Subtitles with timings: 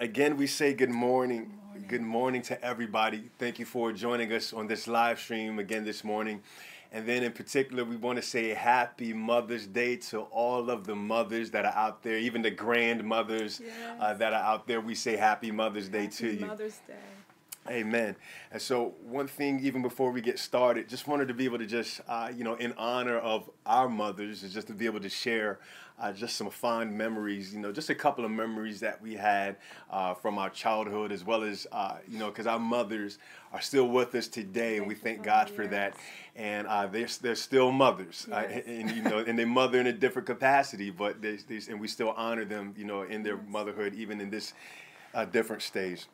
[0.00, 1.40] Again, we say good morning.
[1.40, 1.88] good morning.
[1.88, 3.24] Good morning to everybody.
[3.38, 6.40] Thank you for joining us on this live stream again this morning.
[6.90, 10.94] And then, in particular, we want to say happy Mother's Day to all of the
[10.94, 13.72] mothers that are out there, even the grandmothers yes.
[14.00, 14.80] uh, that are out there.
[14.80, 16.46] We say happy Mother's Day happy to you.
[16.46, 16.94] Mother's Day.
[17.68, 18.16] Amen.
[18.50, 21.66] And so, one thing, even before we get started, just wanted to be able to
[21.66, 25.10] just, uh, you know, in honor of our mothers, is just to be able to
[25.10, 25.60] share
[26.00, 29.56] uh, just some fond memories, you know, just a couple of memories that we had
[29.90, 33.18] uh, from our childhood, as well as, uh, you know, because our mothers
[33.52, 35.94] are still with us today, and we thank God for that.
[36.36, 38.62] And uh, they're, they're still mothers, uh, yes.
[38.66, 41.88] and, you know, and they mother in a different capacity, but they, they, and we
[41.88, 44.54] still honor them, you know, in their motherhood, even in this
[45.12, 46.06] uh, different stage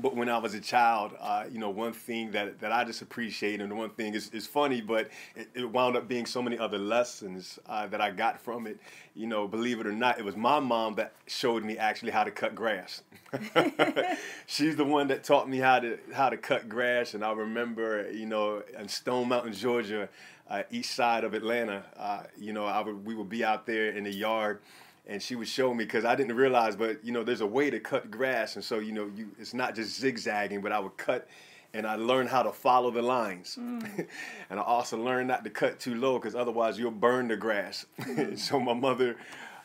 [0.00, 3.02] but when I was a child, uh, you know, one thing that, that I just
[3.02, 6.58] appreciate, and one thing is, is funny, but it, it wound up being so many
[6.58, 8.78] other lessons uh, that I got from it.
[9.14, 12.24] You know, believe it or not, it was my mom that showed me actually how
[12.24, 13.02] to cut grass.
[14.46, 18.10] She's the one that taught me how to how to cut grass, and I remember,
[18.10, 20.08] you know, in Stone Mountain, Georgia,
[20.48, 23.90] uh, east side of Atlanta, uh, you know, I would we would be out there
[23.90, 24.60] in the yard
[25.06, 27.70] and she would show me because I didn't realize, but you know, there's a way
[27.70, 30.96] to cut grass, and so you know, you it's not just zigzagging, but I would
[30.96, 31.28] cut,
[31.74, 34.08] and I learned how to follow the lines, mm.
[34.50, 37.86] and I also learned not to cut too low because otherwise you'll burn the grass.
[38.06, 38.38] Mm.
[38.38, 39.16] so my mother,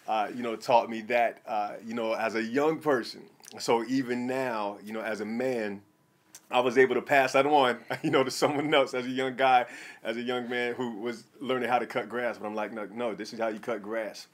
[0.07, 3.21] uh, you know, taught me that, uh, you know, as a young person.
[3.59, 5.81] So even now, you know, as a man.
[6.49, 9.37] I was able to pass that on, you know, to someone else as a young
[9.37, 9.67] guy,
[10.03, 12.37] as a young man who was learning how to cut grass.
[12.37, 14.27] But I'm like, no, no, this is how you cut grass.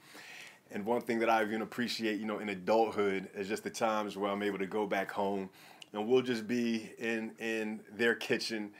[0.70, 4.16] And one thing that I even appreciate, you know, in adulthood is just the times
[4.16, 5.48] where I'm able to go back home
[5.92, 8.70] and we'll just be in in their kitchen.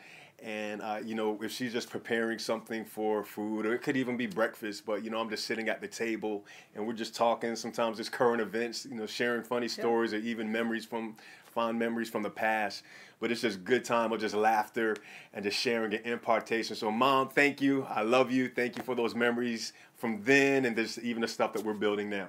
[0.40, 4.16] And uh, you know if she's just preparing something for food or it could even
[4.16, 6.44] be breakfast but you know i'm just sitting at the table
[6.76, 7.56] and we're just talking.
[7.56, 11.16] Sometimes it's current events you know sharing funny stories or even memories from
[11.58, 12.84] fond memories from the past
[13.20, 14.94] but it's just good time of just laughter
[15.34, 18.94] and just sharing and impartation so mom thank you i love you thank you for
[18.94, 22.28] those memories from then and there's even the stuff that we're building now?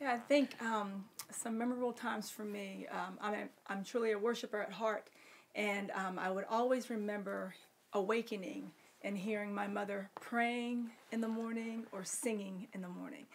[0.00, 2.86] Yeah, I think um, some memorable times for me.
[2.90, 5.08] Um, I'm, I'm truly a worshiper at heart,
[5.54, 7.54] and um, I would always remember
[7.92, 13.26] awakening and hearing my mother praying in the morning or singing in the morning.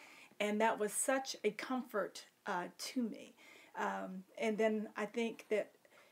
[0.42, 3.34] And that was such a comfort uh, to me.
[3.80, 5.72] Um, and then I think that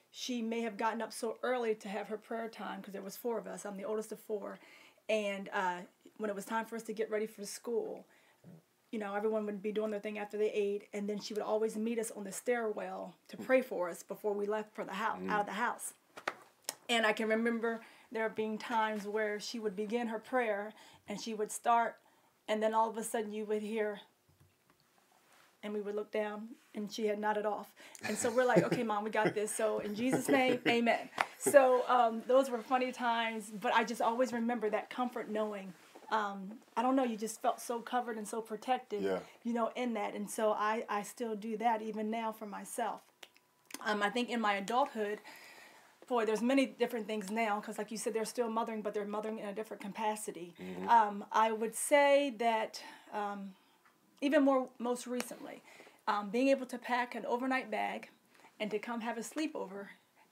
[0.09, 3.17] she may have gotten up so early to have her prayer time because there was
[3.17, 3.66] four of us.
[3.66, 4.57] I'm the oldest of four,
[5.09, 5.81] and uh,
[6.17, 8.05] when it was time for us to get ready for school,
[8.91, 11.44] you know, everyone would be doing their thing after they ate, and then she would
[11.44, 14.94] always meet us on the stairwell to pray for us before we left for the
[14.94, 15.29] house, mm.
[15.29, 15.94] out of the house.
[16.89, 20.73] And I can remember there being times where she would begin her prayer,
[21.09, 21.97] and she would start,
[22.47, 23.99] and then all of a sudden you would hear,
[25.67, 27.72] and we would look down, and she had nodded off.
[28.03, 29.53] And so we're like, okay, mom, we got this.
[29.53, 31.09] So in Jesus' name, amen.
[31.38, 35.73] So um, those were funny times, but I just always remember that comfort knowing
[36.09, 39.19] um, I don't know, you just felt so covered and so protected, yeah.
[39.44, 40.13] you know, in that.
[40.13, 43.01] And so I, I still do that even now for myself.
[43.85, 45.19] Um, I think in my adulthood,
[46.07, 49.05] boy, there's many different things now because, like you said, they're still mothering, but they're
[49.05, 50.53] mothering in a different capacity.
[50.61, 50.89] Mm-hmm.
[50.89, 52.81] Um, I would say that
[53.13, 53.51] um,
[54.22, 55.61] even more, most recently,
[56.07, 58.09] um, being able to pack an overnight bag
[58.59, 59.88] and to come have a sleepover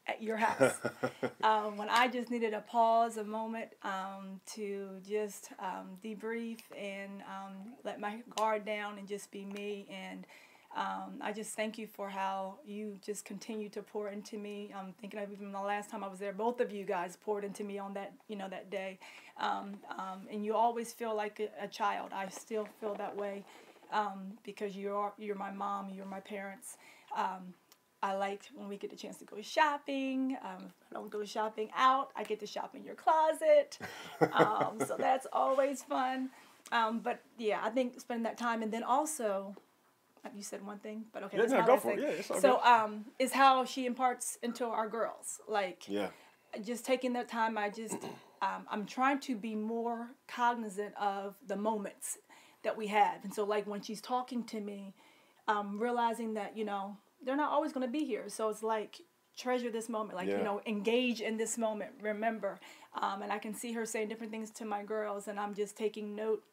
[0.07, 0.75] at your house.
[1.43, 7.21] um, when I just needed a pause, a moment um, to just um, debrief and
[7.21, 9.87] um, let my guard down and just be me.
[9.89, 10.25] And
[10.75, 14.73] um, I just thank you for how you just continue to pour into me.
[14.77, 17.45] I'm thinking of even the last time I was there, both of you guys poured
[17.45, 18.99] into me on that, you know, that day.
[19.37, 19.77] Um,
[20.31, 22.11] and you always feel like a, a, child.
[22.13, 23.43] I still feel that way
[24.43, 26.77] because you're you're my mom, you're my parents.
[27.15, 27.53] Um,
[28.03, 30.37] I liked when we get the chance to go shopping.
[30.43, 33.79] Um, I don't go shopping out, I get to shop in your closet.
[34.33, 36.29] Um, so that's always fun.
[36.71, 39.55] Um, but yeah, I think spending that time and then also,
[40.25, 42.23] uh, you said one thing, but okay, yeah, no, go for it.
[42.29, 45.39] Yeah, so um, is how she imparts into our girls.
[45.47, 46.07] Like, yeah,
[46.63, 47.57] just taking that time.
[47.57, 47.97] I just
[48.41, 52.17] um, I'm trying to be more cognizant of the moments
[52.65, 54.93] that we have, and so like when she's talking to me,
[55.47, 58.25] um, realizing that you know they're not always going to be here.
[58.27, 59.01] So it's like
[59.37, 60.37] treasure this moment, like yeah.
[60.37, 61.91] you know, engage in this moment.
[62.01, 62.59] Remember,
[63.01, 65.77] um, and I can see her saying different things to my girls, and I'm just
[65.77, 66.43] taking note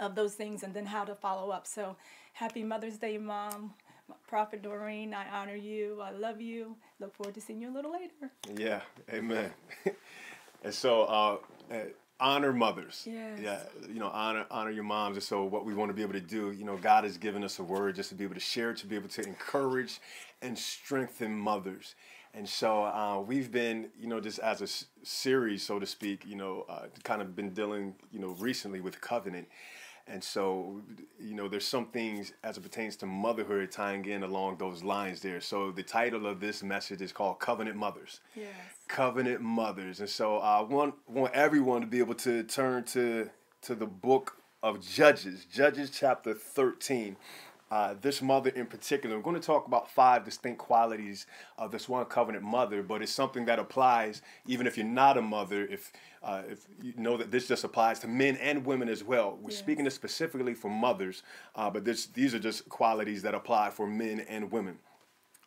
[0.00, 1.66] of those things and then how to follow up.
[1.66, 1.96] So
[2.32, 3.74] happy Mother's Day, Mom.
[4.28, 6.00] Prophet Doreen, I honor you.
[6.00, 6.76] I love you.
[7.00, 8.30] Look forward to seeing you a little later.
[8.56, 9.50] Yeah, amen.
[10.64, 11.38] and so, uh,
[12.20, 13.04] honor mothers.
[13.06, 13.38] Yes.
[13.42, 15.16] Yeah, you know, honor honor your moms.
[15.16, 17.44] And so, what we want to be able to do, you know, God has given
[17.44, 20.00] us a word just to be able to share, to be able to encourage
[20.42, 21.94] and strengthen mothers.
[22.34, 26.22] And so uh, we've been, you know, just as a s- series, so to speak,
[26.26, 29.48] you know, uh, kind of been dealing, you know, recently with covenant.
[30.08, 30.82] And so,
[31.18, 35.20] you know, there's some things as it pertains to motherhood tying in along those lines
[35.20, 35.40] there.
[35.40, 38.54] So the title of this message is called Covenant Mothers Yes.
[38.88, 43.28] covenant mothers and so i want want everyone to be able to turn to
[43.62, 47.16] to the book of judges judges chapter 13
[47.70, 51.26] uh, this mother in particular, we're going to talk about five distinct qualities
[51.58, 55.22] of this one covenant mother, but it's something that applies even if you're not a
[55.22, 55.66] mother.
[55.66, 55.92] If
[56.22, 59.38] uh, if you know that this just applies to men and women as well.
[59.40, 59.58] We're Yes.
[59.58, 61.22] speaking this specifically for mothers,
[61.54, 64.78] uh, but this, these are just qualities that apply for men and women.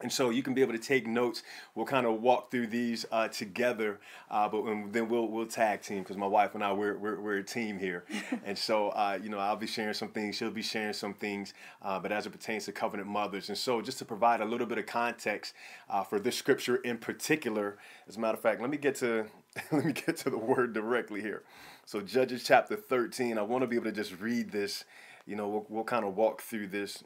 [0.02, 1.44] And so you can be able to take notes.
[1.76, 4.00] We'll kind of walk through these uh, together,
[4.32, 7.20] uh, but and then we'll we'll tag team because my wife and I we're, we're,
[7.20, 8.06] we're a team here.
[8.46, 11.54] and so uh, you know I'll be sharing some things, she'll be sharing some things,
[11.82, 13.50] uh, but as it pertains to covenant mothers.
[13.50, 15.54] And so just to provide a little bit of context
[15.90, 19.26] uh, for this scripture in particular, as a matter of fact, let me get to
[19.74, 21.44] let me get to the word directly here.
[21.86, 23.38] So Judges chapter 13.
[23.38, 24.86] I want to be able to just read this.
[25.26, 27.04] You know we'll, we'll kind of walk through this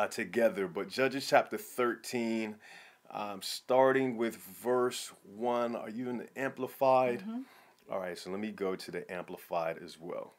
[0.00, 0.66] uh, together.
[0.66, 2.56] But Judges chapter 13,
[3.10, 5.76] um, starting with verse 1.
[5.76, 7.22] Are you in the Amplified?
[7.90, 10.32] All right, so let me go to the Amplified as well.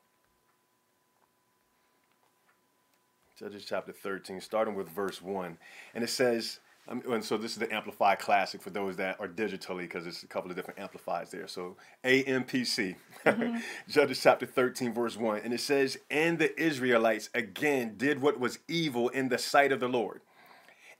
[3.37, 5.57] Judges chapter 13, starting with verse 1.
[5.93, 9.27] And it says, um, and so this is the Amplified Classic for those that are
[9.27, 11.47] digitally, because there's a couple of different amplifiers there.
[11.47, 12.95] So AMPC,
[13.87, 15.41] Judges chapter 13, verse 1.
[15.43, 19.79] And it says, And the Israelites again did what was evil in the sight of
[19.79, 20.21] the Lord.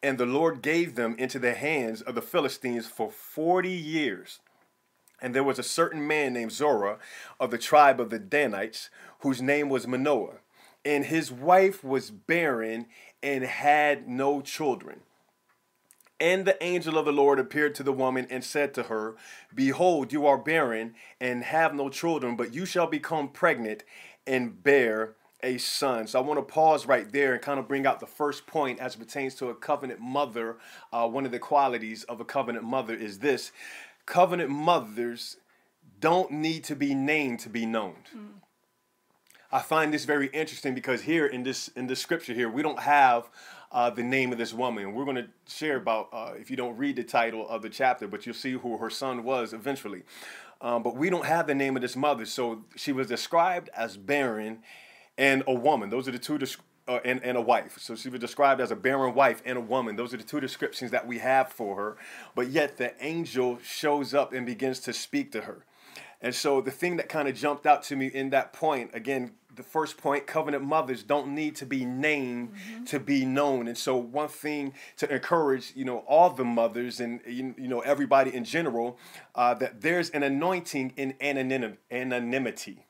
[0.03, 4.39] And the Lord gave them into the hands of the Philistines for 40 years.
[5.19, 6.99] And there was a certain man named Zorah
[7.39, 8.89] of the tribe of the Danites,
[9.19, 10.37] whose name was Manoah.
[10.85, 12.87] And his wife was barren
[13.21, 15.01] and had no children.
[16.21, 19.15] And the angel of the Lord appeared to the woman and said to her,
[19.55, 23.83] Behold, you are barren and have no children, but you shall become pregnant
[24.27, 26.05] and bear a son.
[26.05, 28.79] So I want to pause right there and kind of bring out the first point
[28.79, 30.57] as it pertains to a covenant mother.
[30.93, 33.51] Uh, one of the qualities of a covenant mother is this
[34.05, 35.37] covenant mothers
[35.99, 37.95] don't need to be named to be known.
[39.51, 42.79] I find this very interesting because here in this in this scripture here we don't
[42.79, 43.29] have
[43.71, 44.93] uh, the name of this woman.
[44.93, 48.07] We're going to share about uh, if you don't read the title of the chapter,
[48.07, 50.03] but you'll see who her son was eventually.
[50.59, 53.97] Um, but we don't have the name of this mother, so she was described as
[53.97, 54.59] barren
[55.17, 55.89] and a woman.
[55.89, 56.37] Those are the two.
[56.37, 57.77] Desc- uh, and, and a wife.
[57.79, 59.95] So she was described as a barren wife and a woman.
[59.95, 61.97] Those are the two descriptions that we have for her.
[62.35, 65.63] But yet the angel shows up and begins to speak to her.
[66.21, 69.31] And so the thing that kind of jumped out to me in that point, again,
[69.55, 72.53] the first point, covenant mothers don't need to be named
[72.87, 73.67] to be known.
[73.67, 78.33] And so one thing to encourage, you know, all the mothers and you know everybody
[78.33, 78.97] in general,
[79.35, 82.85] uh, that there's an anointing in anonym, anonymity.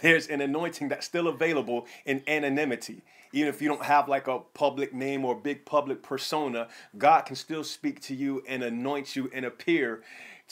[0.00, 3.02] There's an anointing that's still available in anonymity.
[3.34, 7.36] Even if you don't have like a public name or big public persona, God can
[7.36, 10.02] still speak to you and anoint you and appear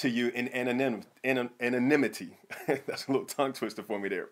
[0.00, 2.30] to you in anonym, anon- anonymity.
[2.66, 4.28] That's a little tongue twister for me there.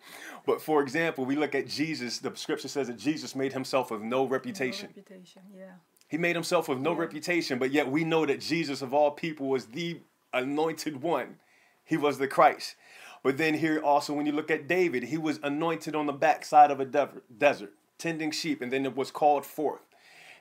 [0.47, 4.01] But for example, we look at Jesus, the scripture says that Jesus made himself of
[4.03, 4.89] no No reputation.
[4.97, 5.43] reputation.
[5.57, 5.73] Yeah.
[6.09, 7.01] He made himself of no Yeah.
[7.01, 10.01] reputation, but yet we know that Jesus of all people was the
[10.33, 11.37] anointed one.
[11.85, 12.75] He was the Christ.
[13.23, 16.71] But then here also, when you look at David, he was anointed on the backside
[16.71, 19.83] of a desert, tending sheep, and then it was called forth,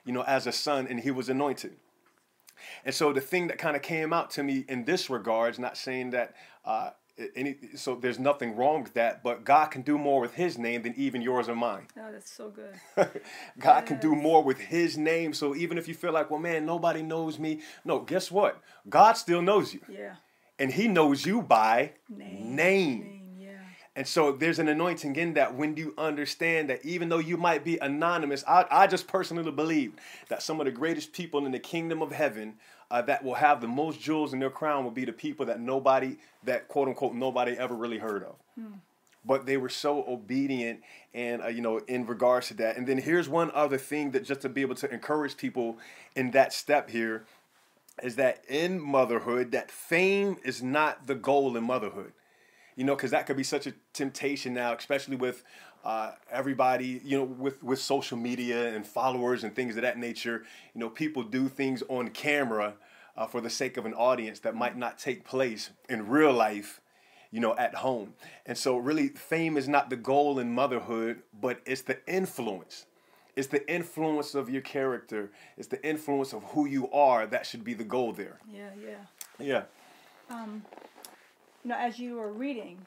[0.04, 1.76] you know, as a son, and he was anointed.
[2.84, 5.76] And so the thing that kind of came out to me in this regards, not
[5.76, 6.34] saying that
[6.64, 6.90] uh,
[7.34, 10.82] any, so there's nothing wrong with that, but God can do more with His name
[10.82, 11.86] than even yours or mine.
[11.98, 12.74] Oh, that's so good.
[13.58, 15.32] God can do more with His name.
[15.32, 18.60] So even if you feel like, well, man, nobody knows me, no, guess what?
[18.88, 20.14] God still knows you, Yeah.
[20.58, 22.54] and He knows you by Name.
[22.56, 23.00] name.
[23.00, 23.17] Name.
[23.98, 27.64] And so there's an anointing in that when you understand that even though you might
[27.64, 29.94] be anonymous, I, I just personally believe
[30.28, 32.54] that some of the greatest people in the kingdom of heaven
[32.92, 35.58] uh, that will have the most jewels in their crown will be the people that
[35.58, 38.36] nobody, that quote unquote, nobody ever really heard of.
[39.24, 40.78] But they were so obedient
[41.12, 42.76] and, uh, you know, in regards to that.
[42.76, 45.76] And then here's one other thing that just to be able to encourage people
[46.14, 47.24] in that step here
[48.00, 52.12] is that in motherhood, that fame is not the goal in motherhood
[52.78, 55.42] you know, because that could be such a temptation now, especially with
[55.84, 60.44] uh, everybody, you know, with with social media and followers and things of that nature.
[60.74, 62.74] You know, people do things on camera
[63.16, 66.80] uh, for the sake of an audience that might not take place in real life.
[67.30, 68.14] you know, at home.
[68.46, 72.86] And so, really, fame is not the goal in motherhood, but it's the influence.
[73.36, 75.30] It's the influence of your character.
[75.58, 78.38] It's the influence of who you are that should be the goal there.
[78.50, 79.02] Yeah, yeah.
[79.50, 79.62] Yeah.
[81.68, 82.78] You know, as you were reading,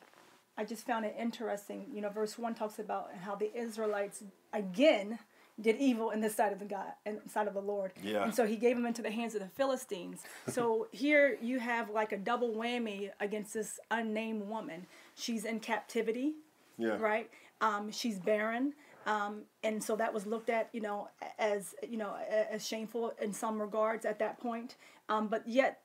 [0.57, 1.85] I just found it interesting.
[1.93, 4.23] You know, verse one talks about how the Israelites
[4.53, 5.19] again
[5.61, 7.91] did evil in the sight of the God and sight of the Lord.
[8.01, 8.23] Yeah.
[8.23, 10.21] And so he gave them into the hands of the Philistines.
[10.47, 14.87] so here you have like a double whammy against this unnamed woman.
[15.13, 16.33] She's in captivity.
[16.79, 16.97] Yeah.
[16.97, 17.29] Right.
[17.61, 18.73] Um, she's barren.
[19.05, 22.15] Um, and so that was looked at, you know, as you know,
[22.49, 24.75] as shameful in some regards at that point.
[25.07, 25.81] Um, but yet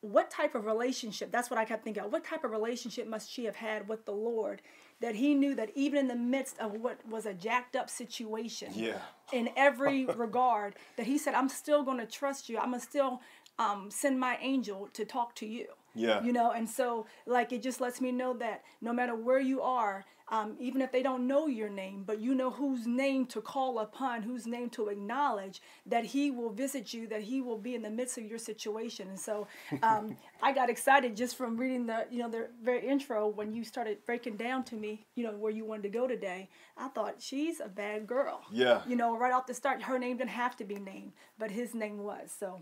[0.00, 3.44] what type of relationship that's what i kept thinking what type of relationship must she
[3.44, 4.62] have had with the lord
[5.00, 8.68] that he knew that even in the midst of what was a jacked up situation
[8.74, 8.98] Yeah.
[9.32, 12.86] in every regard that he said i'm still going to trust you i'm going to
[12.86, 13.20] still
[13.58, 16.22] um, send my angel to talk to you Yeah.
[16.22, 19.60] you know and so like it just lets me know that no matter where you
[19.62, 23.40] are um, even if they don't know your name but you know whose name to
[23.40, 27.74] call upon whose name to acknowledge that he will visit you that he will be
[27.74, 29.08] in the midst of your situation.
[29.08, 29.46] And so
[29.82, 33.64] um, i got excited just from reading the you know the very intro when you
[33.64, 36.48] started breaking down to me you know where you wanted to go today.
[36.76, 38.42] I thought she's a bad girl.
[38.50, 38.82] Yeah.
[38.86, 41.74] you know right off the start her name didn't have to be named but his
[41.74, 42.34] name was.
[42.38, 42.60] So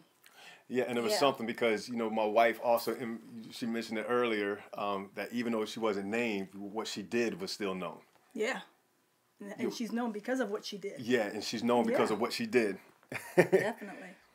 [0.69, 1.19] Yeah, and it was Yeah.
[1.19, 2.97] something because you know my wife also
[3.51, 7.53] she mentioned it earlier um, that even though she wasn't named, what she did was
[7.53, 7.99] still known.
[8.35, 8.61] yeah
[9.59, 12.15] and, she's known because of what she did Yeah, and she's known because Yeah.
[12.15, 12.79] of what she did.
[13.37, 14.09] definitely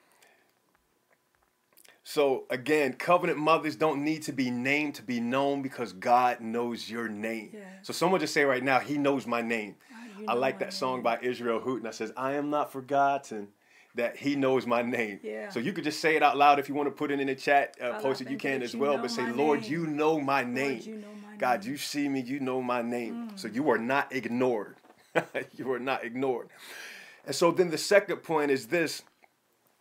[2.03, 6.89] So again, covenant mothers don't need to be named to be known because God knows
[6.89, 7.51] your name.
[7.53, 7.59] Yeah.
[7.83, 9.75] So someone just say right now, He knows my name.
[10.19, 13.49] you I know like that song by Israel Houghton that says, "I am not forgotten."
[13.95, 15.19] That he knows my name.
[15.21, 15.49] Yeah.
[15.49, 17.27] So you could just say it out loud if you want to put it in
[17.27, 18.29] the chat, uh, post it.
[18.29, 20.81] You can as you well, but say, "Lord, you know my name.
[20.83, 21.67] you know my God, name.
[21.67, 21.71] Mm.
[21.71, 22.21] you see me.
[22.21, 23.31] You know my name.
[23.35, 24.77] So you are not ignored.
[25.55, 26.49] you are not ignored."
[27.25, 29.03] And so then the second point is this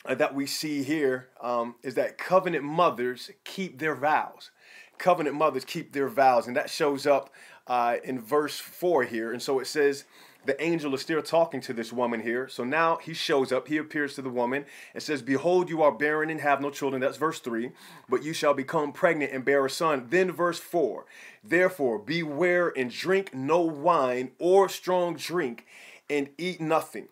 [0.05, 4.51] uh, that we see here um, is that covenant mothers keep their vows.
[4.99, 7.31] Covenant mothers keep their vows, and that shows up
[7.67, 9.33] uh, in verse 4 here.
[9.33, 10.05] And so it says,
[10.45, 12.49] the angel is still talking to this woman here.
[12.49, 14.65] So now he shows up, he appears to the woman.
[14.95, 17.01] and says, Behold, you are barren and have no children.
[17.01, 17.71] That's verse 3.
[18.09, 20.07] But you shall become pregnant and bear a son.
[20.11, 21.05] Then verse 4
[21.45, 25.67] Therefore, beware and drink no wine or strong drink,
[26.09, 27.09] and eat nothing.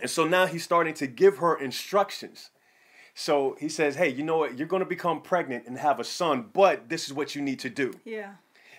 [0.00, 2.50] And so now he's starting to give her instructions.
[3.14, 4.56] So he says, Hey, you know what?
[4.56, 7.58] You're going to become pregnant and have a son, but this is what you need
[7.60, 7.94] to do.
[8.04, 8.34] yeah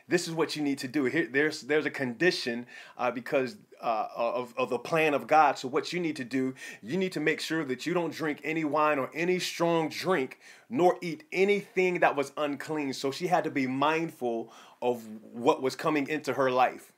[0.09, 1.05] This is what you need to do.
[1.05, 2.65] Here, there's there's a condition
[2.97, 5.57] uh, because uh, of, of the plan of God.
[5.57, 8.41] So what you need to do, you need to make sure that you don't drink
[8.43, 10.39] any wine or any strong drink,
[10.69, 12.93] nor eat anything that was unclean.
[12.93, 14.51] So she had to be mindful
[14.81, 16.91] of what was coming into her life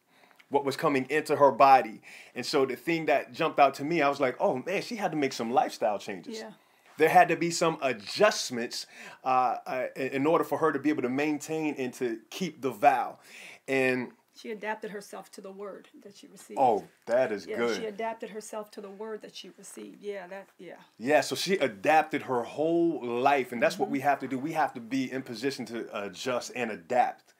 [0.49, 2.01] what was coming into her body.
[2.35, 4.97] And so the thing that jumped out to me, I was like, oh man, she
[4.97, 6.39] had to make some lifestyle changes.
[6.39, 6.51] Yeah.
[6.97, 8.85] There had to be some adjustments
[9.23, 12.71] uh, uh, in order for her to be able to maintain and to keep the
[12.71, 13.19] vow.
[13.67, 17.77] And she adapted herself to the word that she received oh, that is yeah good.
[17.77, 21.55] she adapted herself to the word that she received yeah that yeah Yeah, so she
[21.57, 24.39] adapted her whole life, and that's what we have to do.
[24.39, 27.33] We have to be in position to adjust and adapt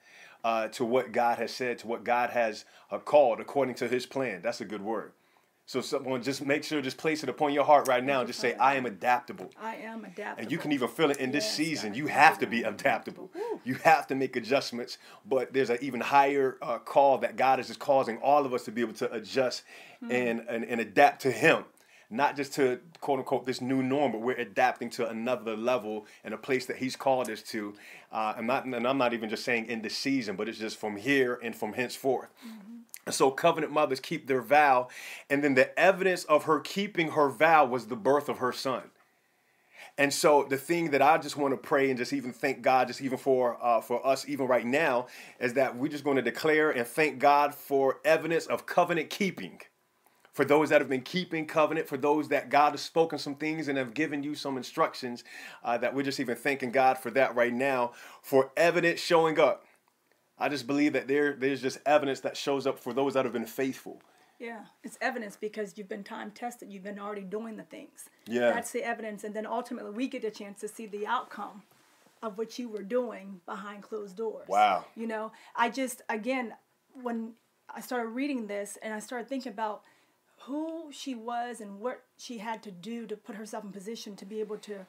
[0.44, 4.06] uh, to what God has said, to what God has uh, called according to His
[4.06, 4.40] plan.
[4.42, 5.12] That's a good word.
[5.72, 8.40] So, someone just make sure, just place it upon your heart right now, and just
[8.40, 11.44] say, "I am adaptable." i am adaptable And you can even feel it in this
[11.44, 11.92] Yes, season.
[11.92, 11.96] God.
[11.96, 13.30] You have to be adaptable.
[13.64, 14.98] You have to make adjustments.
[15.24, 18.64] But there's an even higher uh, call that God is just causing all of us
[18.64, 19.62] to be able to adjust
[20.00, 20.10] Hmm.
[20.12, 21.64] and, and, and adapt to Him.
[22.10, 26.34] Not just to quote unquote this new norm, but we're adapting to another level and
[26.34, 27.72] a place that He's called us to.
[28.12, 30.76] Uh, I'm not, and I'm not even just saying in this season, but it's just
[30.78, 32.28] from here and from henceforth.
[33.10, 34.88] So covenant mothers keep their vow,
[35.28, 38.90] and then the evidence of her keeping her vow was the birth of her son.
[39.98, 42.88] And so the thing that I just want to pray and just even thank God,
[42.88, 45.06] just even for uh, for us, even right now,
[45.38, 49.60] is that we're just going to declare and thank God for evidence of covenant keeping.
[50.32, 53.68] For those that have been keeping covenant, for those that God has spoken some things
[53.68, 55.24] and have given you some instructions,
[55.62, 57.92] uh, that we're just even thanking God for that right now,
[58.22, 59.66] for evidence showing up.
[60.38, 63.32] I just believe that there there's just evidence that shows up for those that have
[63.32, 64.00] been faithful.
[64.38, 66.72] Yeah, it's evidence because you've been time tested.
[66.72, 68.08] You've been already doing the things.
[68.26, 68.52] Yeah.
[68.52, 69.22] That's the evidence.
[69.22, 71.62] And then ultimately, we get a chance to see the outcome
[72.22, 74.48] of what you were doing behind closed doors.
[74.48, 74.84] Wow.
[74.96, 76.54] You know, I just, again,
[77.00, 77.34] when
[77.72, 79.82] I started reading this and I started thinking about
[80.46, 84.24] who she was and what she had to do to put herself in position to
[84.24, 84.86] be able to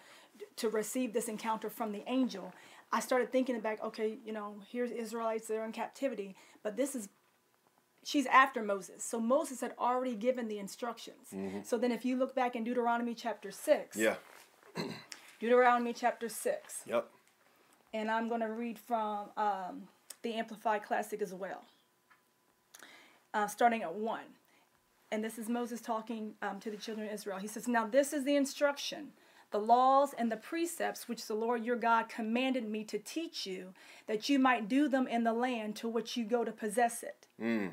[0.55, 2.51] to receive this encounter from the angel
[2.93, 7.09] I started thinking back, okay, you know, here's Israelites, they're in captivity, but this is
[8.05, 9.03] she's after Moses.
[9.03, 11.29] So Moses had already given the instructions.
[11.33, 11.59] Mm-hmm.
[11.63, 13.97] So then if you look back in Deuteronomy chapter 6.
[13.97, 14.15] Yeah.
[15.39, 16.83] Deuteronomy chapter 6.
[16.85, 17.09] Yep.
[17.95, 19.87] And I'm going to read from um,
[20.21, 21.63] the Amplified Classic as well.
[23.33, 24.19] Uh, starting at 1.
[25.11, 27.37] And this is Moses talking um, to the children of Israel.
[27.37, 29.13] He says, Now this is the instruction
[29.53, 33.73] the laws and the precepts which the Lord your God commanded me to teach you,
[34.07, 37.27] that you might do them in the land to which you go to possess it.
[37.41, 37.69] Mm.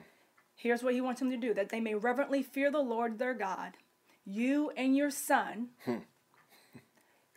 [0.54, 3.32] Here's what he wants them to do that they may reverently fear the Lord their
[3.32, 3.78] God,
[4.26, 5.96] you and your son, hmm.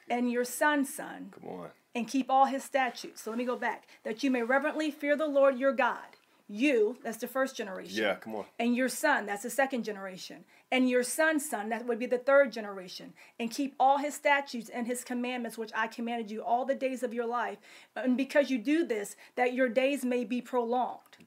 [0.10, 1.70] and your son's son, Come on.
[1.96, 3.22] and keep all his statutes.
[3.24, 3.88] So let me go back.
[4.04, 6.18] That you may reverently fear the Lord your God.
[6.50, 8.04] You, that's the first generation.
[8.04, 8.46] Yeah, come on.
[8.60, 10.44] And your son, that's the second generation.
[10.72, 13.14] And your son's son, that would be the third generation.
[13.40, 17.02] And keep all his statutes and his commandments, which I commanded you all the days
[17.02, 17.58] of your life.
[17.96, 21.18] And because you do this, that your days may be prolonged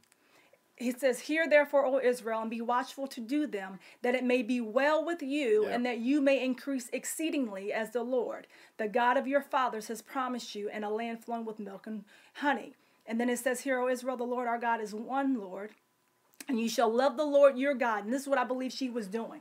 [0.77, 4.43] he says, Hear therefore, O Israel, and be watchful to do them, that it may
[4.43, 5.75] be well with you, yeah.
[5.75, 8.47] and that you may increase exceedingly as the Lord,
[8.77, 12.05] the God of your fathers, has promised you, in a land flowing with milk and
[12.35, 12.75] honey.
[13.09, 15.71] And then it says, Hear, O Israel, the Lord our God is one Lord,
[16.49, 18.05] and you shall love the Lord your God.
[18.05, 19.41] And this is what I believe she was doing.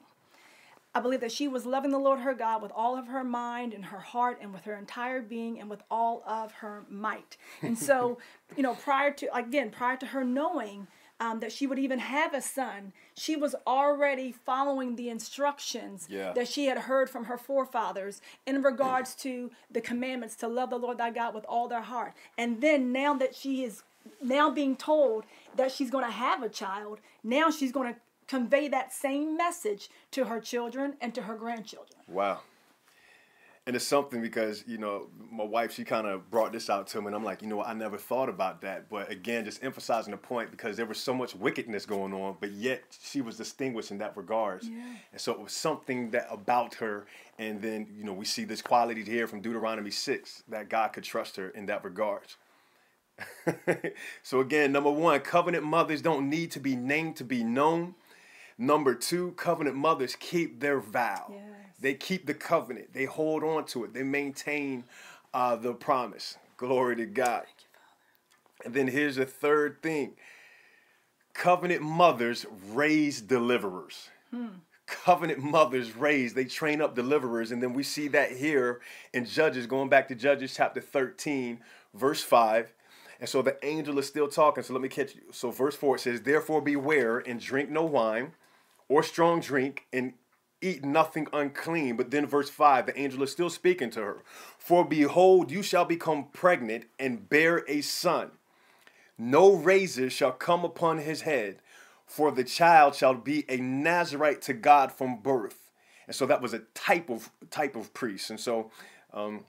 [0.96, 3.74] I believe that she was loving the Lord her God with all of her mind
[3.74, 7.36] and her heart and with her entire being and with all of her might.
[7.62, 8.18] And so,
[8.56, 10.88] you know, prior to, again, prior to her knowing
[11.20, 16.34] um, that she would even have a son, she was already following the instructions yeah.
[16.34, 20.78] that she had heard from her forefathers in regards to the commandments to love the
[20.78, 22.14] Lord thy God with all their heart.
[22.38, 23.84] And then now that she is
[24.22, 25.24] now being told
[25.56, 29.90] that she's going to have a child, now she's going to convey that same message
[30.12, 32.00] to her children and to her grandchildren.
[32.08, 32.40] Wow
[33.68, 37.02] and it's something because you know my wife she kind of brought this out to
[37.02, 38.90] me and i'm like you know i never thought about that.
[38.90, 42.52] But again just emphasizing the point because there was so much wickedness going on but
[42.52, 44.68] yet she was distinguished in that regards.
[44.70, 44.84] Yeah.
[45.12, 47.06] and so it was something that about her
[47.40, 51.04] and then you know we see this quality here from deuteronomy 6 that god could
[51.04, 52.38] trust her in that regards.
[54.24, 57.96] So again number one covenant mothers don't need to be named to be known.
[58.58, 61.32] Number two covenant mothers keep their vow.
[61.34, 61.40] Yeah.
[61.80, 62.94] They keep the covenant.
[62.94, 63.94] They hold on to it.
[63.94, 64.86] They maintain
[65.34, 66.38] uh, the promise.
[66.58, 67.46] Glory to God.
[68.64, 70.14] and then here's the third thing
[71.34, 74.10] covenant mothers raise deliverers.
[74.32, 74.48] Hmm.
[74.88, 77.52] Covenant mothers raise, they train up deliverers.
[77.52, 78.82] And then we see that here
[79.14, 81.60] in Judges, going back to Judges chapter 13,
[81.94, 82.72] verse 5.
[83.20, 84.64] And so the angel is still talking.
[84.64, 85.22] So let me catch you.
[85.32, 88.34] So verse 4 it says, Therefore beware and drink no wine
[88.88, 90.14] or strong drink, and
[90.66, 91.96] eat nothing unclean.
[91.96, 94.24] But then, verse 5, the angel is still speaking to her.
[94.58, 98.32] For behold, you shall become pregnant and bear a son.
[99.18, 101.58] No razor shall come upon his head,
[102.06, 105.72] for the child shall be a Nazarite to God from birth.
[106.08, 108.30] And so that was a type of type of priest.
[108.30, 108.72] And so,
[109.14, 109.46] um,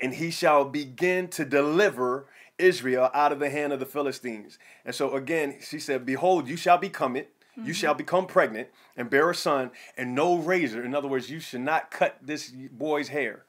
[0.00, 2.26] and he shall begin to deliver
[2.58, 4.58] Israel out of the hand of the Philistines.
[4.84, 7.68] And so again, she said, Behold, you shall become it Mm-hmm.
[7.68, 10.84] You shall become pregnant and bear a son, and no razor.
[10.84, 13.44] In other words, you should not cut this boy's hair.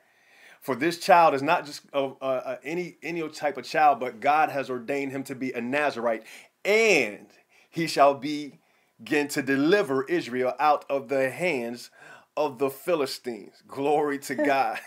[0.62, 4.50] For this child is not just uh, uh, any any type of child, but God
[4.50, 6.24] has ordained him to be a Nazarite,
[6.66, 7.28] and
[7.70, 11.90] he shall begin to deliver Israel out of the hands
[12.36, 13.64] of the Philistines.
[13.68, 14.80] Glory to God.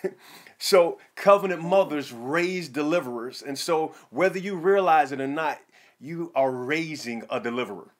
[0.59, 5.59] so covenant mothers raise deliverers, and so whether you realize it or not,
[5.98, 7.92] you are raising a deliverer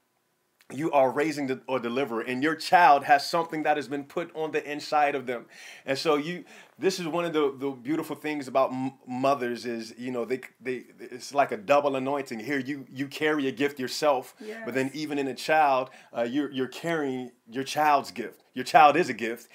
[0.73, 4.35] you are raising the, or deliver and your child has something that has been put
[4.35, 5.47] on the inside of them.
[5.87, 6.45] And so you
[6.79, 10.41] this is one of the, the beautiful things about m- mothers is you know they
[10.61, 12.41] they it's like a double anointing.
[12.41, 14.63] Here you you carry a gift yourself yes.
[14.65, 18.43] but then even in a child uh, you're you're carrying your child's gift.
[18.55, 19.49] Your child is a gift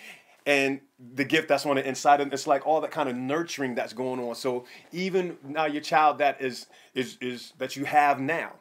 [0.45, 0.79] and
[1.15, 3.75] the gift that's on the inside of them, it's like all that kind of nurturing
[3.75, 4.35] that's going on.
[4.35, 8.53] So even now your child that is is is that you have now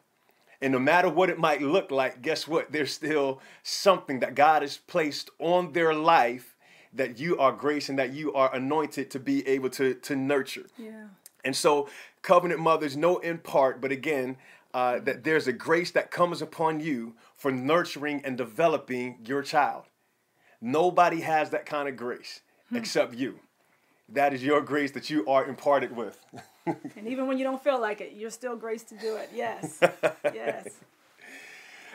[0.61, 2.71] and no matter what it might look like, guess what?
[2.71, 6.55] There's still something that God has placed on their life
[6.93, 10.67] that you are grace and that you are anointed to be able to, to nurture.
[10.77, 11.07] Yeah.
[11.43, 11.89] And so,
[12.21, 14.37] covenant mothers know in part, but again,
[14.73, 19.83] uh, that there's a grace that comes upon you for nurturing and developing your child.
[20.59, 22.77] Nobody has that kind of grace hmm.
[22.77, 23.39] except you.
[24.09, 26.19] That is your grace that you are imparted with.
[26.97, 29.29] and even when you don't feel like it, you're still graced to do it.
[29.33, 29.79] Yes.
[30.23, 30.69] yes.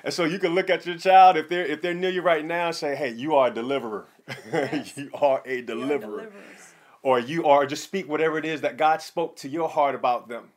[0.02, 2.42] And so you can look at your child if they're if they're near you right
[2.42, 4.06] now and say, "Hey, you are a deliverer.
[4.50, 4.96] Yes.
[4.96, 6.32] you are a deliverer."
[7.02, 10.28] or you or just speak whatever it is that God spoke to your heart about
[10.28, 10.48] them.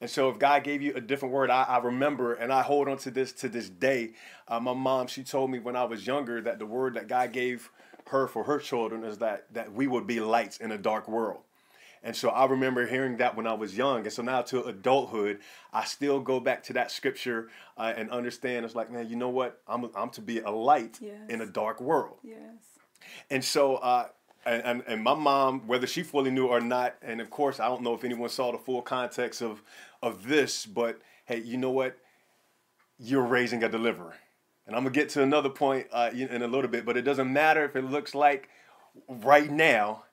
[0.00, 2.88] And so if God gave you a different word, I, I remember and I hold
[2.88, 4.14] on to this to this day.
[4.48, 7.32] Uh, my mom, she told me when I was younger that the word that God
[7.32, 7.70] gave
[8.08, 11.42] her for her children is that that we would be lights in a dark world.
[12.04, 14.02] And so I remember hearing that when I was young.
[14.02, 15.38] And so now to adulthood,
[15.72, 19.28] I still go back to that scripture uh, and understand it's like, man, you know
[19.28, 19.60] what?
[19.68, 21.14] I'm, I'm to be a light Yes.
[21.28, 22.18] in a dark world.
[22.24, 22.38] Yes.
[23.30, 24.08] And so, uh,
[24.44, 27.68] and, and, and my mom, whether she fully knew or not, and of course, I
[27.68, 29.62] don't know if anyone saw the full context of,
[30.02, 31.96] of this, but hey, you know what?
[32.98, 34.14] You're raising a deliverer.
[34.66, 36.96] And I'm going to get to another point uh, in in a little bit, but
[36.96, 38.48] it doesn't matter if it looks like
[39.08, 40.04] right now,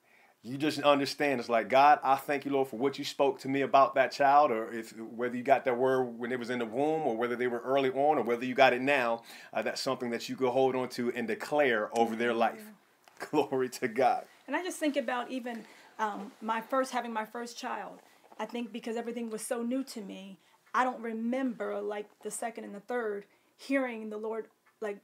[0.41, 3.49] you just understand it's like God, I thank you, Lord, for what you spoke to
[3.49, 6.59] me about that child, or if whether you got that word when it was in
[6.59, 9.23] the womb, or whether they were early on, or whether you got it now.
[9.53, 12.63] Uh, that's something that you could hold on to and declare over their life.
[13.31, 14.23] Glory to God.
[14.47, 15.65] And I just think about even
[15.99, 17.99] um, my first having my first child.
[18.39, 20.39] I think because everything was so new to me,
[20.73, 23.25] I don't remember like the second and the third
[23.57, 24.47] hearing the Lord
[24.81, 24.99] like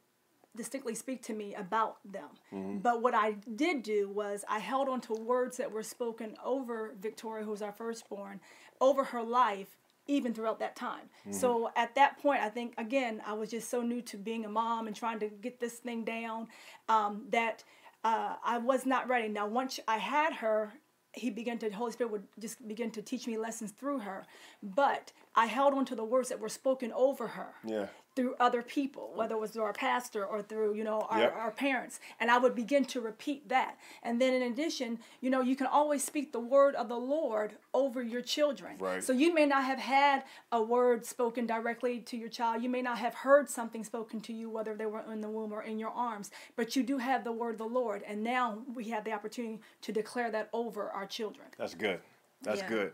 [0.56, 2.30] distinctly speak to me about them.
[2.82, 6.94] But what I did do was I held on to words that were spoken over
[7.00, 8.40] Victoria, who was our firstborn,
[8.80, 9.78] over her life.
[10.08, 11.10] Even throughout that time.
[11.32, 14.48] So at that point, I think, again, I was just so new to being a
[14.50, 16.48] mom and trying to get this thing down
[16.88, 17.64] um, that
[18.04, 19.30] uh, I was not ready.
[19.30, 20.74] Now, once I had her,
[21.14, 24.28] he began to, the Holy Spirit would just begin to teach me lessons through her.
[24.62, 27.88] But I held on to the words that were spoken over her Yeah.
[28.16, 31.36] Through other people, whether it was through our pastor or through, you know, our, Yep.
[31.36, 32.00] our parents.
[32.20, 33.78] And I would begin to repeat that.
[34.04, 37.58] And then in addition, you know, you can always speak the word of the Lord
[37.74, 38.78] over your children.
[38.80, 39.04] Right.
[39.04, 42.64] So you may not have had a word spoken directly to your child.
[42.64, 45.52] You may not have heard something spoken to you, whether they were in the womb
[45.52, 48.02] or in your arms, but you do have the word of the Lord.
[48.08, 51.48] And now we have the opportunity to declare that over our children.
[51.58, 52.00] That's good.
[52.42, 52.70] That's Yeah.
[52.70, 52.94] good.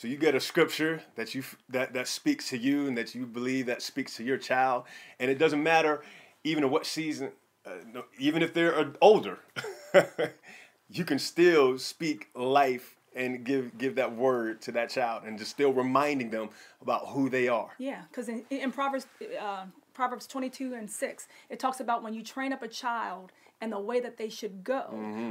[0.00, 3.26] So you get a scripture that you that that speaks to you and that you
[3.26, 4.84] believe that speaks to your child,
[5.18, 6.00] and it doesn't matter
[6.42, 7.32] even in what season,
[7.66, 9.40] uh, no, even if they're uh, older,
[10.88, 15.50] you can still speak life and give give that word to that child, and just
[15.50, 16.48] still reminding them
[16.80, 17.68] about who they are.
[17.76, 19.06] Yeah, because in, in Proverbs,
[19.38, 23.72] uh, Proverbs 22 and 6, it talks about when you train up a child and
[23.72, 24.82] the way that they should go,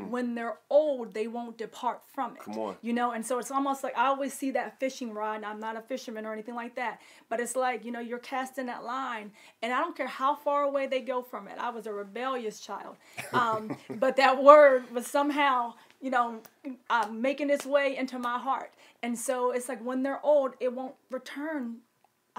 [0.09, 2.41] when they're old, they won't depart from it.
[2.41, 2.51] Mm-hmm.
[2.51, 2.75] Come on.
[2.81, 5.59] You know, and so it's almost like I always see that fishing rod, and I'm
[5.59, 8.83] not a fisherman or anything like that, but it's like, you know, you're casting that
[8.83, 11.57] line, and I don't care how far away they go from it.
[11.59, 12.97] I was a rebellious child.
[13.33, 16.41] Um, but that word was somehow, you know,
[16.89, 18.71] uh, making its way into my heart.
[19.01, 21.77] And so it's like when they're old, it won't return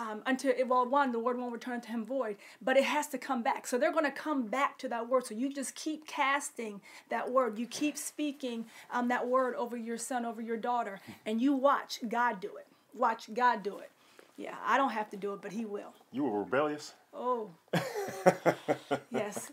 [0.00, 3.06] um, until it, well, one, the word won't return to him void, but it has
[3.08, 3.66] to come back.
[3.66, 5.26] So they're going to come back to that word.
[5.26, 7.58] So you just keep casting that word.
[7.58, 12.00] You keep speaking um, that word over your son, over your daughter, and you watch
[12.08, 12.66] God do it.
[12.94, 13.90] Watch God do it.
[14.38, 15.92] Yeah, I don't have to do it, but He will.
[16.12, 16.94] You were rebellious.
[17.12, 17.50] Oh,
[19.12, 19.50] yes.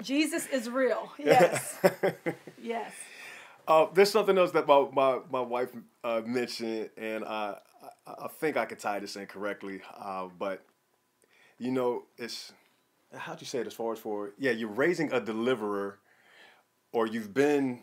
[0.00, 1.10] Jesus is real.
[1.18, 1.78] Yes.
[2.62, 2.92] Yes.
[3.66, 5.70] Uh, there's something else that my my, my wife
[6.04, 7.56] uh, mentioned, and I,
[8.06, 9.80] I think I could tie this in correctly.
[9.96, 10.64] Uh, but
[11.58, 12.52] you know, it's
[13.16, 15.98] how'd you say it as far as for yeah, you're raising a deliverer,
[16.92, 17.80] or you've been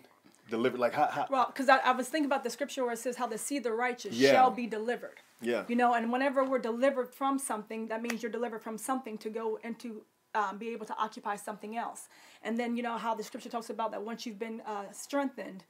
[0.49, 0.79] delivered.
[0.79, 3.15] Like how, how Well, because I, I was thinking about the scripture where it says
[3.15, 4.31] how the seed of the righteous Yeah.
[4.31, 5.19] shall be delivered.
[5.41, 9.17] yeah You know, and whenever we're delivered from something, that means you're delivered from something
[9.19, 10.03] to go into
[10.35, 12.07] um, be able to occupy something else.
[12.43, 15.63] And then you know how the scripture talks about that once you've been uh, strengthened,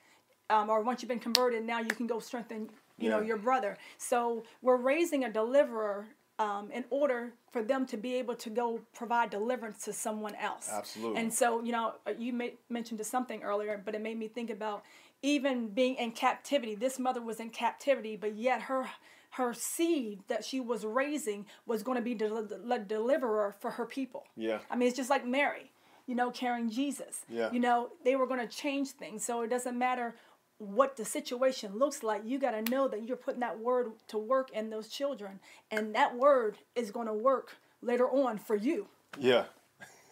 [0.49, 3.77] um, or once you've been converted, now you can go strengthen you know your brother.
[3.97, 6.07] So we're raising a deliverer.
[6.39, 10.69] Um, in order for them to be able to go provide deliverance to someone else.
[10.71, 11.19] Absolutely.
[11.19, 12.31] And so, you know, uh, you
[12.69, 14.85] mentioned something earlier, but it made me think about
[15.21, 16.75] even being in captivity.
[16.75, 18.87] This mother was in captivity, but yet her
[19.31, 23.85] her seed that she was raising was going to be the del- deliverer for her
[23.85, 24.25] people.
[24.35, 24.59] Yeah.
[24.71, 25.71] I mean, it's just like Mary,
[26.07, 27.25] you know, carrying Jesus.
[27.29, 27.51] Yeah.
[27.51, 29.23] You know, they were going to change things.
[29.23, 30.15] So it doesn't matter
[30.59, 32.21] what the situation looks like.
[32.25, 35.39] You got to know that you're putting that word to work in those children,
[35.71, 38.87] and that word is going to work later on for you.
[39.17, 39.45] yeah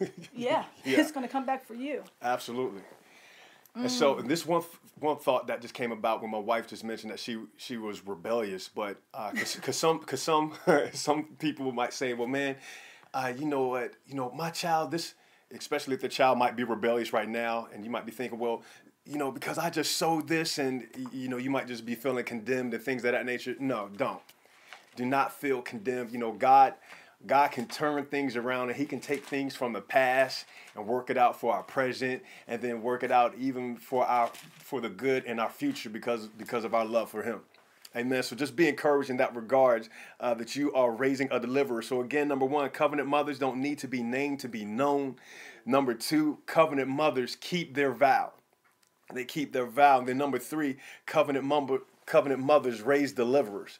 [0.34, 1.00] Yeah, Yeah.
[1.00, 2.02] it's going to come back for you.
[2.22, 2.82] absolutely.
[3.74, 4.62] And so and this one
[4.98, 8.04] one thought that just came about when my wife just mentioned that she she was
[8.04, 8.96] rebellious, but
[9.34, 10.54] because some because some
[10.92, 12.56] some people might say, well, man,
[13.14, 15.14] uh, you know what, you know, my child, this
[15.52, 18.62] especially if the child might be rebellious right now, and you might be thinking, well,
[19.08, 22.24] you know, because I just sowed this, and you know, you might just be feeling
[22.24, 23.56] condemned and things of that nature.
[23.58, 24.20] No, don't.
[24.96, 26.12] Do not feel condemned.
[26.12, 26.74] You know, God
[27.26, 31.10] God can turn things around and He can take things from the past and work
[31.10, 34.88] it out for our present and then work it out even for our for the
[34.88, 37.40] good in our future because because of our love for Him.
[37.96, 38.22] Amen.
[38.22, 39.88] So just be encouraged in that regards
[40.20, 41.80] uh, that you are raising a deliverer.
[41.80, 45.16] So again, number one, covenant mothers don't need to be named to be known.
[45.64, 48.32] Number two, covenant mothers keep their vow.
[49.12, 49.98] They keep their vow.
[50.00, 53.78] And then number three, covenant mumble, covenant mothers raise deliverers.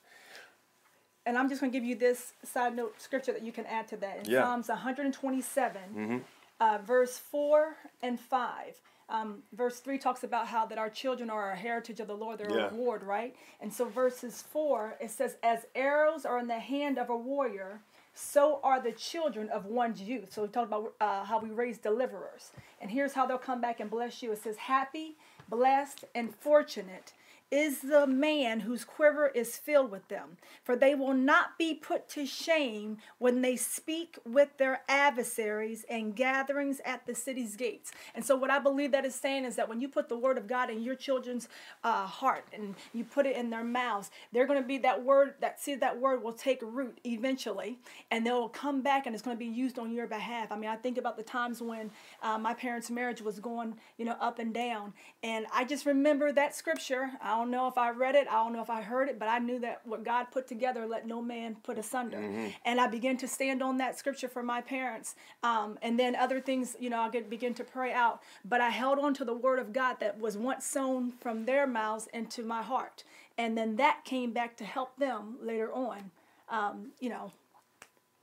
[1.26, 3.86] And I'm just going to give you this side note scripture that you can add
[3.88, 4.24] to that.
[4.24, 4.44] In Yeah.
[4.44, 6.24] Psalms 127,
[6.60, 8.80] uh, verse 4 and 5.
[9.10, 12.38] Um, verse 3 talks about how that our children are a heritage of the Lord,
[12.38, 12.66] they're Yeah.
[12.66, 13.34] a reward, right?
[13.60, 17.80] And so verses 4, it says, As arrows are in the hand of a warrior,
[18.18, 20.32] so are the children of one's youth.
[20.32, 22.50] So we talked about uh, how we raise deliverers.
[22.80, 24.32] And here's how they'll come back and bless you.
[24.32, 25.16] It says, Happy,
[25.48, 27.12] blessed, and fortunate
[27.50, 32.08] is the man whose quiver is filled with them, for they will not be put
[32.10, 37.90] to shame when they speak with their adversaries and gatherings at the city's gates.
[38.14, 40.36] And so, what I believe that is saying is that when you put the word
[40.36, 41.48] of God in your children's
[41.82, 45.34] uh, heart and you put it in their mouths, they're going to be that word,
[45.40, 47.78] that seed, that word will take root eventually,
[48.10, 50.52] and they'll come back and it's going to be used on your behalf.
[50.52, 51.90] I mean, I think about the times when
[52.22, 56.30] uh, my parents' marriage was going, you know, up and down, and I just remember
[56.32, 57.10] that scripture.
[57.22, 59.28] I don't know if I read it, I don't know if I heard it, but
[59.28, 62.18] I knew that what God put together, let no man put asunder.
[62.64, 65.14] And I began to stand on that scripture for my parents.
[65.42, 68.22] Um, and then other things, you know, I could begin to pray out.
[68.44, 71.66] But I held on to the word of God that was once sown from their
[71.66, 73.04] mouths into my heart.
[73.36, 76.10] And then that came back to help them later on,
[76.48, 77.32] um, you know,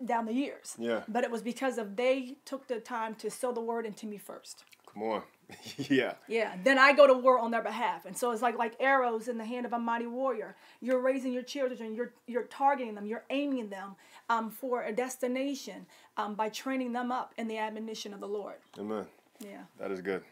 [0.04, 0.76] down the years.
[0.78, 1.04] Yeah.
[1.08, 4.18] But it was because of they took the time to sow the word into me
[4.18, 4.66] first.
[4.94, 5.24] Come on.
[5.90, 6.14] yeah.
[6.28, 9.28] Yeah, then I go to war on their behalf, and so it's like like arrows
[9.28, 10.56] in the hand of a mighty warrior.
[10.82, 13.96] You're raising your children, you're you're targeting them, you're aiming them
[14.30, 15.86] um, for a destination
[16.18, 18.56] um, by training them up in the admonition of the Lord.
[18.80, 19.06] Amen.
[19.40, 20.24] Yeah, That is good.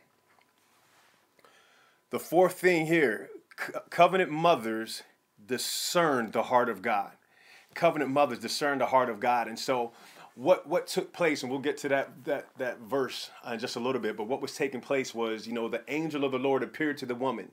[2.10, 5.04] The fourth thing here co- covenant mothers
[5.45, 7.12] discern the heart of God.
[7.73, 9.47] Covenant mothers discern the heart of God.
[9.47, 9.91] And so,
[10.36, 13.80] what, what took place, and we'll get to that, that, that verse in just a
[13.80, 16.63] little bit, but what was taking place was, you know, the angel of the Lord
[16.63, 17.52] appeared to the woman.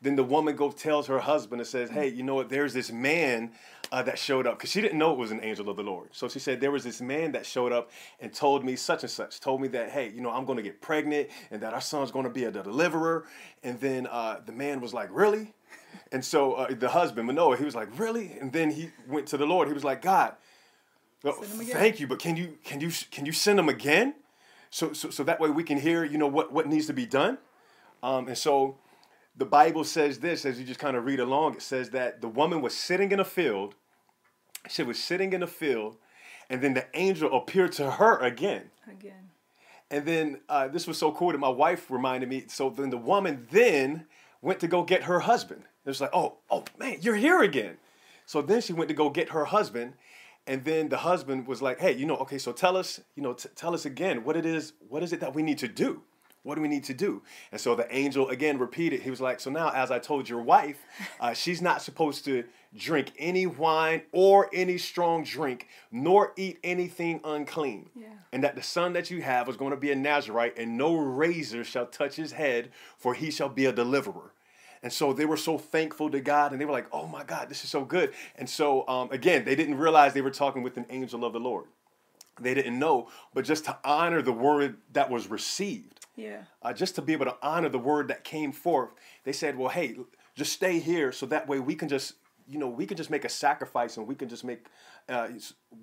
[0.00, 2.48] Then the woman goes tells her husband and says, "Hey, you know what?
[2.48, 3.50] There's this man
[3.90, 6.10] uh, that showed up because she didn't know it was an angel of the Lord.
[6.12, 9.10] So she said there was this man that showed up and told me such and
[9.10, 9.40] such.
[9.40, 12.10] Told me that hey, you know, I'm going to get pregnant and that our son's
[12.10, 13.26] going to be a deliverer.
[13.62, 15.52] And then uh, the man was like, really?
[16.12, 18.36] And so uh, the husband Manoah, he was like, really?
[18.40, 19.68] And then he went to the Lord.
[19.68, 20.34] He was like, God,
[21.22, 21.76] well, Send him again.
[21.76, 24.14] thank you, but can you can you can you send them again?
[24.70, 27.06] So so so that way we can hear you know what what needs to be
[27.06, 27.38] done.
[28.02, 28.78] Um, and so
[29.36, 31.54] the Bible says this as you just kind of read along.
[31.54, 33.74] It says that the woman was sitting in a field.
[34.68, 35.96] She was sitting in a field,
[36.50, 38.70] and then the angel appeared to her again.
[38.90, 39.30] again.
[39.90, 42.44] And then uh, this was so cool that my wife reminded me.
[42.48, 44.06] So then the woman then
[44.42, 45.62] went to go get her husband.
[45.84, 47.78] It was like, oh, oh man, you're here again.
[48.26, 49.94] So then she went to go get her husband,
[50.48, 53.34] and then the husband was like, hey, you know, okay, so tell us, you know,
[53.34, 54.72] t- tell us again what it is.
[54.88, 56.02] What is it that we need to do?
[56.44, 57.22] What do we need to do?
[57.52, 59.02] And so the angel again repeated.
[59.02, 60.78] He was like, so now, as I told your wife,
[61.20, 67.20] uh, she's not supposed to drink any wine or any strong drink, nor eat anything
[67.24, 68.06] unclean Yeah.
[68.32, 70.94] and that the son that you have is going to be a Nazarite, and no
[70.94, 74.32] razor shall touch his head, for he shall be a deliverer.
[74.82, 77.48] And so they were so thankful to God, and they were like, "Oh my God,
[77.48, 80.76] this is so good." And so um, again, they didn't realize they were talking with
[80.76, 81.66] an angel of the Lord.
[82.40, 86.42] They didn't know, but just to honor the word that was received, Yeah.
[86.62, 88.90] uh, just to be able to honor the word that came forth,
[89.24, 89.96] they said, "Well, hey,
[90.36, 92.14] just stay here, so that way we can just,
[92.46, 94.66] you know, we can just make a sacrifice, and we can just make,
[95.08, 95.28] uh,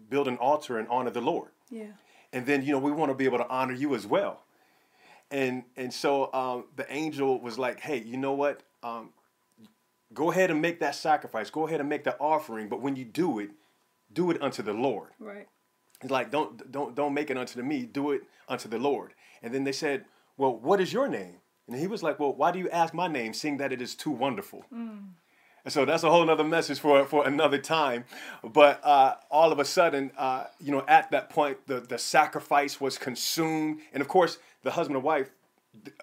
[0.09, 1.87] build an altar and honor the Lord." Yeah.
[2.31, 4.43] and then you know we want to be able to honor you as well
[5.31, 9.11] and and so um, the angel was like hey you know what um,
[10.13, 11.49] go ahead and make that sacrifice.
[11.49, 12.69] Go ahead and make that offering.
[12.69, 13.51] But when you do it
[14.13, 15.09] do it unto the lord.
[15.19, 15.47] Right.
[16.01, 17.85] it's like don't don't don't make it unto me.
[17.85, 19.13] Do it unto the lord.
[19.41, 20.05] And then they said
[20.37, 21.37] well what is your name?
[21.67, 23.95] And he was like well why do you ask my name seeing that it is
[23.95, 24.65] too wonderful?
[25.65, 28.05] And so that's a whole nother message for, for another time.
[28.43, 32.79] But uh, all of a sudden, uh, you know, at that point, the, the sacrifice
[32.79, 33.79] was consumed.
[33.91, 35.31] And of course, the husband and wife,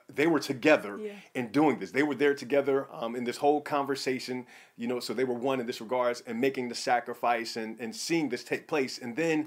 [0.09, 1.13] they were together Yeah.
[1.35, 1.91] in doing this.
[1.91, 5.61] They were there together um, in this whole conversation, you know, so they were one
[5.61, 8.99] in this regards and making the sacrifice and, and seeing this take place.
[8.99, 9.47] And then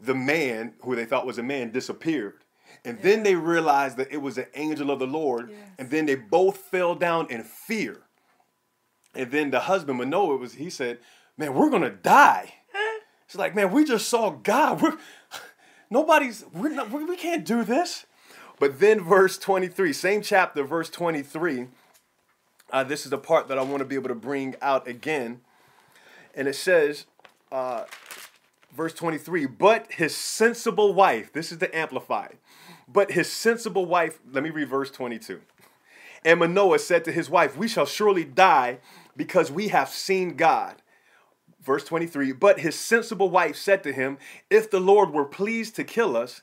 [0.00, 2.34] the man, who they thought was a man, disappeared.
[2.84, 5.50] And then they realized that it was an angel of the Lord.
[5.50, 5.58] Yes.
[5.78, 7.98] And then they both fell down in fear.
[9.14, 10.98] And then the husband Manoah was he said,
[11.36, 12.54] "Man, we're gonna die."
[13.26, 14.82] It's like, man, we just saw God.
[14.82, 14.96] We're
[15.90, 18.04] nobody's we're not we, we can't do this.
[18.62, 21.66] But then verse 23, same chapter, verse 23.
[22.70, 25.40] Uh, this is the part that I want to be able to bring out again.
[26.32, 27.06] And it says,
[27.50, 27.86] uh,
[28.72, 32.36] verse 23, but his sensible wife, this is the Amplified,
[32.86, 35.40] but his sensible wife, let me read verse 22.
[36.24, 38.78] And Manoah said to his wife, We shall surely die
[39.16, 40.76] because we have seen God.
[41.60, 44.18] Verse 23 But his sensible wife said to him,
[44.50, 46.42] If the Lord were pleased to kill us,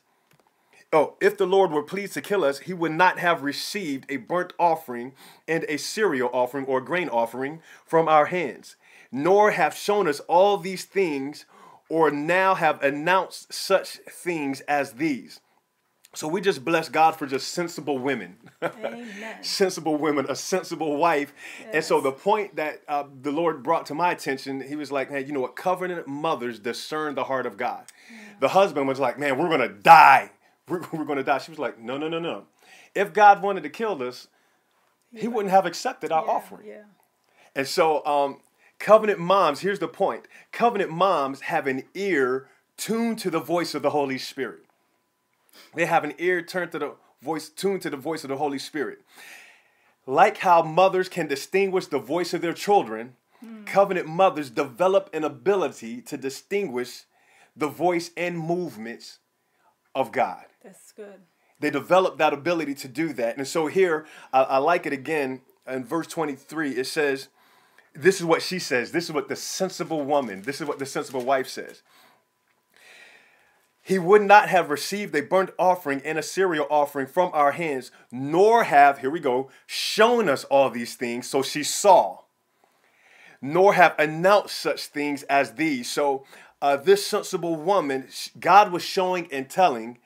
[0.91, 4.17] oh, if the Lord were pleased to kill us, he would not have received a
[4.17, 5.13] burnt offering
[5.47, 8.75] and a cereal offering or grain offering from our hands,
[9.12, 11.45] nor have shown us all these things,
[11.89, 15.39] or now have announced such things as these.
[16.15, 18.38] So we just bless God for just sensible women.
[18.63, 19.08] Amen.
[19.43, 21.34] sensible women, a sensible wife.
[21.71, 25.10] And so the point that uh, the Lord brought to my attention, he was like,
[25.10, 25.56] hey, you know what?
[25.56, 27.86] Covenant mothers discern the heart of God.
[28.39, 30.32] The husband was like, man, we're going to die.
[30.69, 31.39] We're, we're going to die.
[31.39, 32.43] She was like, no, no, no, no.
[32.95, 34.27] If God wanted to kill us,
[35.13, 36.67] he wouldn't have accepted our Yeah, offering.
[36.67, 36.84] Yeah.
[37.55, 38.41] And so, um,
[38.77, 43.82] covenant moms, here's the point covenant moms have an ear tuned to the voice of
[43.82, 44.62] the Holy Spirit.
[45.75, 48.60] They have an ear turned to the voice, tuned to the voice of the Holy
[48.60, 48.99] Spirit.
[50.05, 53.15] Like how mothers can distinguish the voice of their children,
[53.65, 57.03] covenant mothers develop an ability to distinguish
[57.55, 59.19] the voice and movements
[59.93, 61.21] of God That's good.
[61.59, 63.37] they develop that ability to do that.
[63.37, 66.71] And so here, I, I like it again in verse 23.
[66.71, 67.29] It says,
[67.93, 68.91] This is what she says.
[68.91, 71.81] This is what the sensible woman, this is what the sensible wife says.
[73.81, 77.91] He would not have received a burnt offering and a cereal offering from our hands,
[78.11, 81.27] nor have, here we go, shown us all these things.
[81.27, 82.19] So she saw,
[83.41, 85.89] nor have announced such things as these.
[85.89, 86.23] So
[86.61, 88.07] uh, this sensible woman,
[88.39, 89.97] God was showing and telling,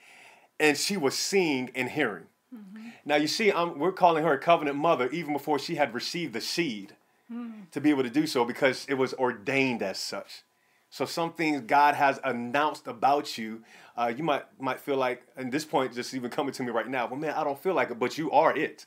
[0.63, 2.26] and she was seeing and hearing.
[2.56, 2.88] Mm-hmm.
[3.06, 6.34] Now you see, I'm, we're calling her a covenant mother even before she had received
[6.34, 6.95] the seed
[7.32, 7.69] mm.
[7.71, 10.43] to be able to do so because it was ordained as such.
[10.89, 13.63] So some things God has announced about you,
[13.97, 16.88] uh, you might might feel like, at this point, just even coming to me right
[16.88, 18.86] now, well, man, I don't feel like it, but you are it.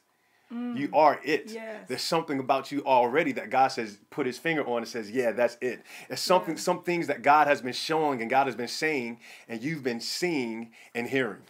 [0.48, 0.94] You mm.
[0.94, 1.50] are it.
[1.52, 1.88] Yes.
[1.88, 5.32] There's something about you already that God says, put his finger on and says, yeah,
[5.32, 5.82] that's it.
[6.08, 6.60] It's something, Yeah.
[6.60, 10.00] some things that God has been showing and God has been saying, and you've been
[10.00, 11.42] seeing and hearing.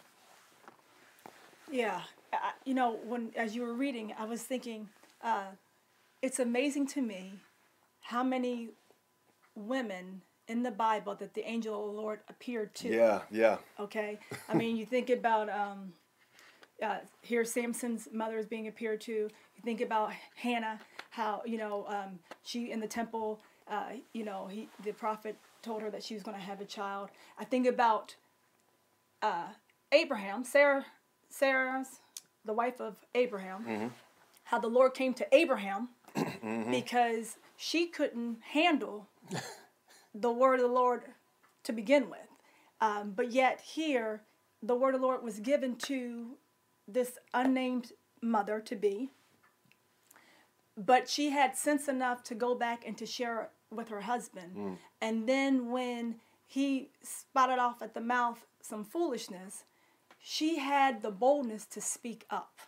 [1.71, 2.01] Yeah,
[2.33, 4.89] I, you know, when as you were reading, I was thinking,
[5.23, 5.47] uh,
[6.21, 7.33] it's amazing to me
[8.01, 8.69] how many
[9.55, 12.89] women in the Bible that the angel of the Lord appeared to.
[12.89, 13.57] Yeah, yeah.
[13.79, 15.93] Okay, I mean, you think about um,
[16.81, 19.11] uh, here Samson's mother is being appeared to.
[19.11, 23.39] You think about Hannah, how you know um, she in the temple.
[23.69, 26.65] Uh, you know, he the prophet told her that she was going to have a
[26.65, 27.09] child.
[27.37, 28.15] I think about
[29.21, 29.47] uh,
[29.91, 30.85] Abraham, Sarah,
[31.29, 31.99] Sarah's
[32.45, 33.65] the wife of Abraham.
[33.65, 33.87] Mm-hmm.
[34.45, 36.71] How the Lord came to Abraham mm-hmm.
[36.71, 39.07] because she couldn't handle
[40.15, 41.03] the word of the Lord
[41.63, 42.19] to begin with.
[42.79, 44.21] Um, but yet here,
[44.63, 46.37] the word of the Lord was given to
[46.87, 49.09] this unnamed mother to be.
[50.77, 54.55] But she had sense enough to go back and to share it with her husband.
[54.55, 54.77] Mm.
[55.01, 59.63] And then when he spotted off at the mouth some foolishness,
[60.29, 62.59] she had the boldness to speak up.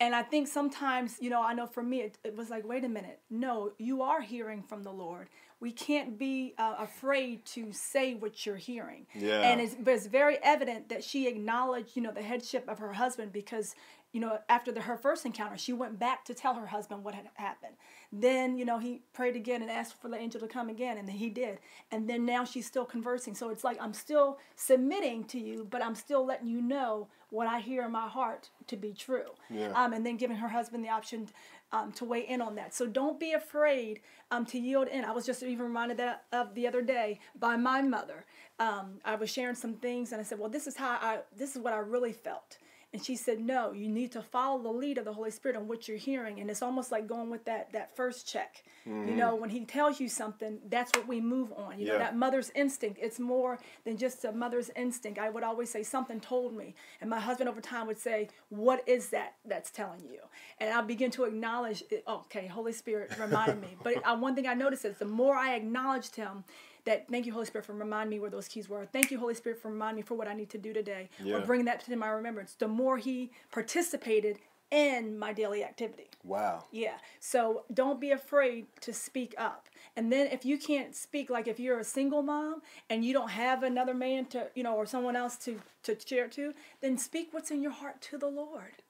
[0.00, 2.82] And I think sometimes, you know, I know for me, it, it was like, wait
[2.82, 3.20] a minute.
[3.30, 5.28] No, you are hearing from the Lord.
[5.60, 9.06] We can't be uh, afraid to say what you're hearing.
[9.14, 9.42] Yeah.
[9.42, 12.92] And it's, but it's very evident that she acknowledged, you know, the headship of her
[12.92, 13.76] husband because,
[14.14, 17.16] you know, after the, her first encounter, she went back to tell her husband what
[17.16, 17.74] had happened.
[18.12, 21.08] Then, you know, he prayed again and asked for the angel to come again, and
[21.08, 21.58] then he did.
[21.90, 23.34] And then now she's still conversing.
[23.34, 27.48] So it's like I'm still submitting to you, but I'm still letting you know what
[27.48, 29.32] I hear in my heart to be true.
[29.50, 29.72] Yeah.
[29.74, 31.26] Um, and then giving her husband the option
[31.72, 32.72] um, to weigh in on that.
[32.72, 33.98] So don't be afraid
[34.30, 35.04] um, to yield in.
[35.04, 38.26] I was just even reminded that of the other day by my mother.
[38.60, 41.18] Um, I was sharing some things, and I said, "Well, this is how I.
[41.36, 42.58] This is what I really felt."
[42.94, 45.68] And she said, "No, you need to follow the lead of the Holy Spirit on
[45.68, 48.64] what you're hearing." And it's almost like going with that that first check.
[48.86, 49.16] You mm-hmm.
[49.16, 51.78] know, when He tells you something, that's what we move on.
[51.78, 52.98] You know, that mother's instinct.
[53.02, 55.18] It's more than just a mother's instinct.
[55.18, 58.88] I would always say something told me, and my husband over time would say, "What
[58.88, 60.20] is that that's telling you?"
[60.58, 61.82] And I begin to acknowledge.
[61.90, 62.04] It.
[62.06, 63.76] "Oh, Okay, Holy Spirit reminded me.
[63.82, 66.44] But I, one thing I noticed is the more I acknowledged Him.
[66.84, 68.84] That thank you, Holy Spirit, for reminding me where those keys were.
[68.86, 71.36] Thank you, Holy Spirit, for reminding me for what I need to do today, Yeah.
[71.36, 72.54] or bringing that to my remembrance.
[72.54, 74.38] The more He participated
[74.70, 76.08] in my daily activity.
[76.24, 76.64] Wow.
[76.72, 76.94] Yeah.
[77.20, 79.68] So don't be afraid to speak up.
[79.94, 82.60] And then if you can't speak, like if you're a single mom
[82.90, 86.26] and you don't have another man to, you know, or someone else to to share
[86.28, 88.82] to, then speak what's in your heart to the Lord.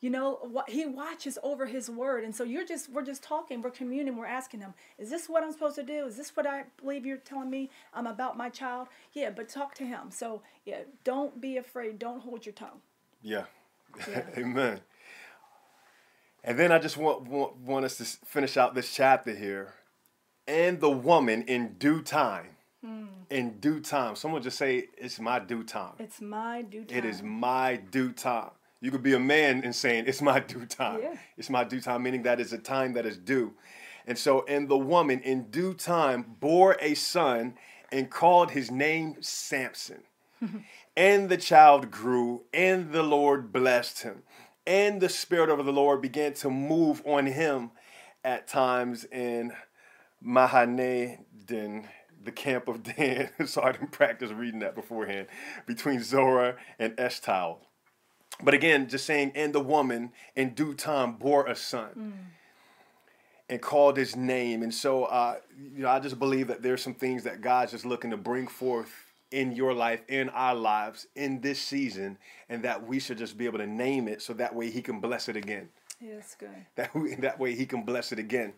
[0.00, 3.60] You know what he watches over his word, and so you're just we're just talking,
[3.60, 6.06] we're communing, we're asking him, is this what I'm supposed to do?
[6.06, 8.88] Is this what I believe you're telling me I'm about my child?
[9.12, 10.10] Yeah, but talk to him.
[10.10, 11.98] So yeah, don't be afraid.
[11.98, 12.80] Don't hold your tongue.
[13.22, 13.44] Yeah.
[14.08, 14.22] Yeah.
[14.38, 14.80] Amen.
[16.42, 19.74] And then I just want, want want us to finish out this chapter here.
[20.48, 22.56] And the woman in due time.
[22.82, 23.04] Hmm.
[23.28, 24.16] In due time.
[24.16, 25.92] Someone just say, It's my due time.
[25.98, 26.98] It's my due time.
[26.98, 28.50] It is my due time.
[28.80, 31.00] You could be a man and saying, It's my due time.
[31.02, 31.14] Yeah.
[31.36, 33.54] It's my due time, meaning that is a time that is due.
[34.06, 37.54] And so, and the woman in due time bore a son
[37.92, 40.02] and called his name Samson.
[40.96, 44.22] and the child grew, and the Lord blessed him.
[44.66, 47.72] And the Spirit of the Lord began to move on him
[48.24, 49.52] at times in
[50.20, 53.30] Mahanaim, the camp of Dan.
[53.46, 55.26] so I didn't practice reading that beforehand,
[55.66, 57.58] between Zorah and Eshtaol.
[58.42, 62.14] But again, just saying, and the woman in due time bore a son
[63.48, 64.62] and called his name.
[64.62, 65.36] And so, uh,
[65.74, 68.46] you know, I just believe that there's some things that God's just looking to bring
[68.46, 68.90] forth
[69.30, 72.18] in your life, in our lives, in this season,
[72.48, 75.00] and that we should just be able to name it so that way He can
[75.00, 75.68] bless it again.
[76.00, 76.48] Yeah, good.
[76.76, 78.54] That we, that way He can bless it again.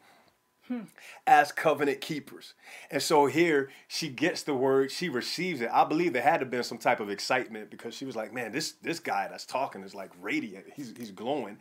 [1.27, 2.55] As covenant keepers.
[2.91, 5.71] And so here she gets the word, she receives it.
[5.73, 8.33] I believe there had to have been some type of excitement because she was like,
[8.33, 10.67] man, this this guy that's talking is like radiant.
[10.75, 11.59] He's, he's glowing.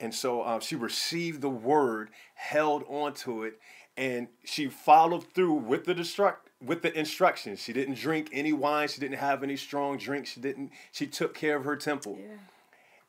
[0.00, 3.60] And so um, she received the word, held onto it,
[3.96, 7.60] and she followed through with the destruct with the instructions.
[7.60, 8.88] She didn't drink any wine.
[8.88, 10.30] She didn't have any strong drinks.
[10.30, 10.72] She didn't.
[10.92, 12.18] She took care of her temple.
[12.20, 12.36] Yeah.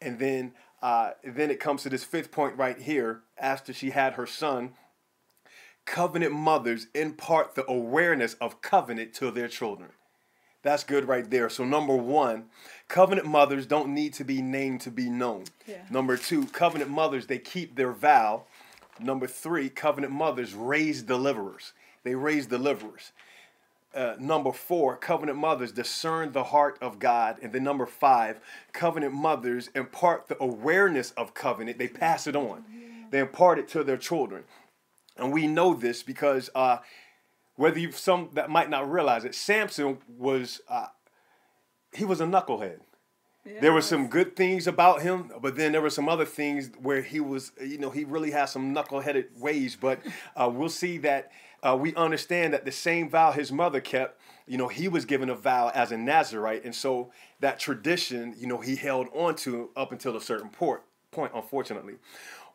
[0.02, 3.22] And then uh, then it comes to this fifth point right here.
[3.38, 4.74] After she had her son,
[5.86, 9.92] covenant mothers impart the awareness of covenant to their children.
[10.64, 11.48] That's good right there.
[11.50, 12.46] So number one,
[12.88, 15.44] covenant mothers don't need to be named to be known.
[15.68, 15.84] Yeah.
[15.92, 18.46] Number two, covenant mothers they keep their vow.
[19.00, 21.74] Number three, covenant mothers raise deliverers.
[22.04, 23.12] They raise deliverers.
[23.94, 27.38] Uh, number four, covenant mothers discern the heart of God.
[27.42, 28.40] And then number five,
[28.74, 31.78] covenant mothers impart the awareness of covenant.
[31.78, 32.66] They pass it on.
[33.12, 34.44] They impart it to their children.
[35.18, 36.78] And we know this because uh,
[37.56, 40.88] whether you some that might not realize it, Samson was uh,
[41.94, 42.80] he was a knucklehead.
[43.46, 46.72] Yeah, There were some good things about him, but then there were some other things
[46.82, 49.78] where he was, you know, he really has some knuckleheaded ways.
[49.80, 50.00] But
[50.36, 54.58] uh, we'll see that uh, we understand that the same vow his mother kept, you
[54.58, 56.66] know, he was given a vow as a Nazarite.
[56.66, 60.84] And so that tradition, you know, he held on to up until a certain port,
[61.12, 61.96] point, unfortunately.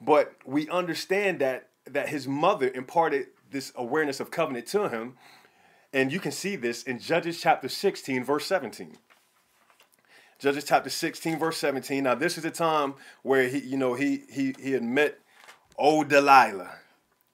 [0.00, 5.16] But we understand that that his mother imparted this awareness of covenant to him.
[5.92, 8.96] And you can see this in Judges chapter 16, verse 17.
[10.38, 12.04] Judges chapter 16, verse 17.
[12.04, 15.18] Now, this is a time where he, you know, he he he had met
[15.76, 16.70] old Delilah.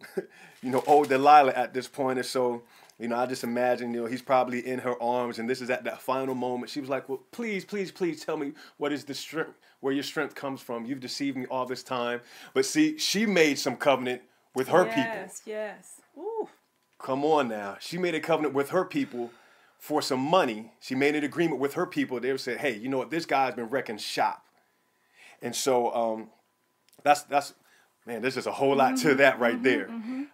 [0.62, 2.18] you know, old Delilah at this point.
[2.18, 2.62] And so,
[2.98, 5.70] you know, I just imagine, you know, he's probably in her arms, and this is
[5.70, 6.70] at that final moment.
[6.70, 10.02] She was like, Well, please, please, please tell me what is the strength, where your
[10.02, 10.84] strength comes from.
[10.84, 12.22] You've deceived me all this time.
[12.54, 14.22] But see, she made some covenant
[14.56, 15.02] with her people.
[15.02, 16.00] Yes, yes.
[16.16, 16.48] Ooh.
[16.98, 17.76] Come on now.
[17.78, 19.30] She made a covenant with her people
[19.78, 20.72] for some money.
[20.80, 22.18] She made an agreement with her people.
[22.18, 23.10] They said, hey, you know what?
[23.10, 24.46] This guy's been wrecking shop.
[25.42, 26.30] And so um,
[27.04, 27.52] that's, that's,
[28.06, 29.90] man, there's just a whole lot to that right there.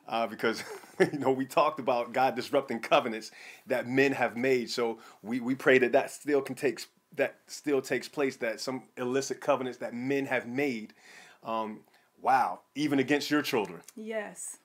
[0.06, 0.62] Uh, because,
[1.00, 3.32] you know, we talked about God disrupting covenants
[3.66, 4.70] that men have made.
[4.70, 6.80] So we, we pray that that still can take,
[7.16, 10.94] that still takes place, that some illicit covenants that men have made.
[11.42, 11.80] Um,
[12.22, 13.80] wow, even against your children.
[13.94, 14.58] Yes.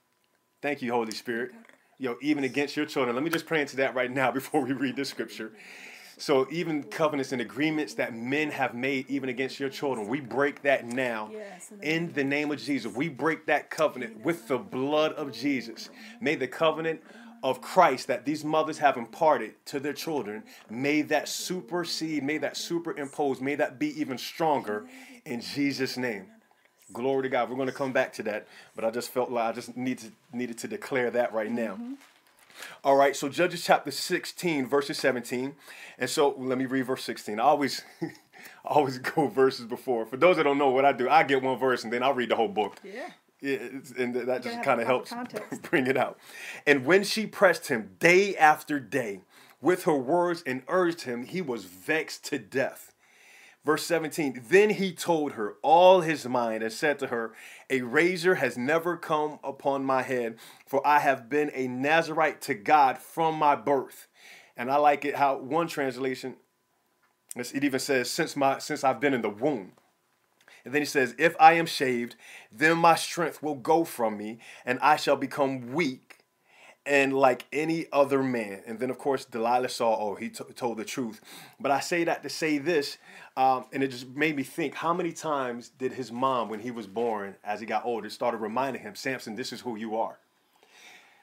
[0.62, 1.52] Thank you, Holy Spirit.
[2.00, 3.16] Yo, even against your children.
[3.16, 5.52] Let me just pray into that right now before we read this scripture.
[6.20, 10.64] So, even covenants and agreements that men have made, even against your children, we break
[10.64, 11.30] that now.
[11.32, 15.14] Yes, in the In the name of Jesus, we break that covenant with the blood
[15.14, 15.92] of Jesus.
[16.20, 17.02] May the covenant
[17.44, 22.58] of Christ that these mothers have imparted to their children, may that supersede, may that
[22.58, 24.88] superimpose, may that be even stronger
[25.24, 26.26] in Jesus' name.
[26.94, 27.50] Glory to God.
[27.50, 30.00] We're going to come back to that, but I just felt like I just need
[30.00, 31.78] to, needed to declare that right now.
[32.84, 35.56] All right, so Judges chapter 16, verses 17.
[36.00, 37.40] And so let me read verse 16.
[37.40, 38.08] I always I
[38.66, 40.06] always go verses before.
[40.06, 42.14] For those that don't know what I do, I get one verse and then I'll
[42.14, 42.78] read the whole book.
[42.84, 43.10] Yeah.
[43.40, 43.60] Yeah,
[44.00, 45.14] and that just kind of helps
[45.70, 46.18] bring it out.
[46.66, 49.22] And when she pressed him day after day
[49.62, 52.94] with her words and urged him, he was vexed to death.
[53.68, 57.34] Verse 17, then he told her all his mind and said to her,
[57.70, 62.54] A razor has never come upon my head, for I have been a Nazarite to
[62.54, 64.08] God from my birth.
[64.56, 66.38] And I like it how one translation,
[67.36, 69.74] it even says, since my since I've been in the womb.
[70.64, 72.16] And then he says, If I am shaved,
[72.50, 76.07] then my strength will go from me, and I shall become weak
[76.88, 78.62] and like any other man.
[78.66, 81.20] And then, of course, Delilah saw, oh, he t- told the truth.
[81.60, 82.98] But I say that to say this,
[83.36, 86.72] um, and it just made me think how many times did his mom, when he
[86.72, 90.18] was born, as he got older, started reminding him, Samson, this is who you are?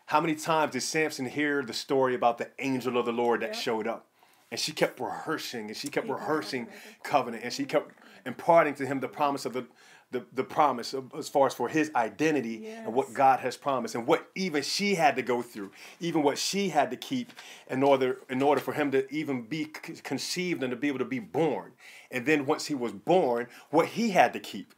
[0.06, 3.56] How many times did Samson hear the story about the angel of the Lord that
[3.56, 4.06] showed up?
[4.50, 6.68] And she kept rehearsing and she kept rehearsing
[7.02, 7.90] covenant and she kept
[8.26, 9.66] imparting to him the promise of the,
[10.14, 12.82] the, the promise of, as far as for his identity yes.
[12.86, 16.38] and what God has promised and what even she had to go through, even what
[16.38, 17.32] she had to keep
[17.68, 19.66] in order in order for him to even be
[20.04, 21.72] conceived and to be able to be born.
[22.12, 24.72] And then once he was born, what he had to keep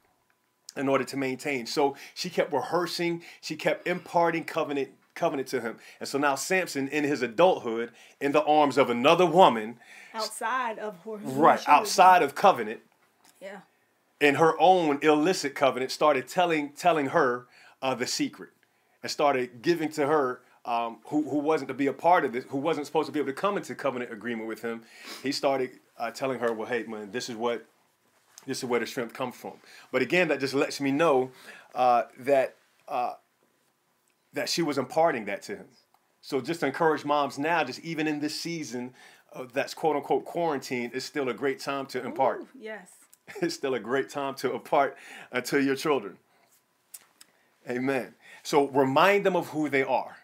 [0.74, 1.66] in order to maintain.
[1.66, 5.76] So she kept rehearsing, she kept imparting covenant covenant to him.
[6.00, 9.78] And so now Samson in his adulthood in the arms of another woman
[10.14, 12.80] outside of her right outside of covenant.
[13.40, 13.60] Yeah
[14.20, 17.46] in her own illicit covenant, started telling telling her
[17.82, 18.50] uh, the secret,
[19.02, 22.44] and started giving to her um, who who wasn't to be a part of this,
[22.48, 24.82] who wasn't supposed to be able to come into covenant agreement with him.
[25.22, 27.66] He started uh, telling her, "Well, hey, man, this is what
[28.46, 29.54] this is where the strength comes from."
[29.92, 31.30] But again, that just lets me know
[31.74, 32.56] uh, that
[32.88, 33.14] uh,
[34.32, 35.66] that she was imparting that to him.
[36.22, 38.94] So just to encourage moms now, just even in this season
[39.52, 42.40] that's quote unquote quarantine, is still a great time to impart.
[42.40, 42.88] Ooh, yes
[43.42, 44.96] it's still a great time to impart
[45.32, 46.16] uh, to your children.
[47.68, 48.14] Amen.
[48.42, 50.16] So remind them of who they are.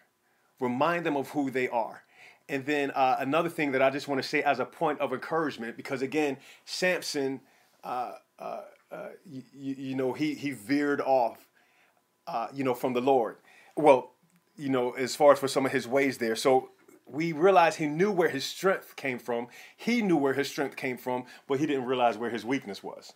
[0.59, 2.03] Remind them of who they are.
[2.47, 5.13] And then uh, another thing that I just want to say as a point of
[5.13, 7.41] encouragement, because again, Samson,
[7.83, 11.47] uh, uh, uh you, you, know, he he veered off,
[12.27, 13.37] uh, you know, from the Lord.
[13.75, 14.11] Well,
[14.55, 16.35] you know, as far as for some of his ways there.
[16.35, 16.69] So
[17.05, 19.47] we realize he knew where his strength came from.
[19.75, 23.13] He knew where his strength came from, but he didn't realize where his weakness was.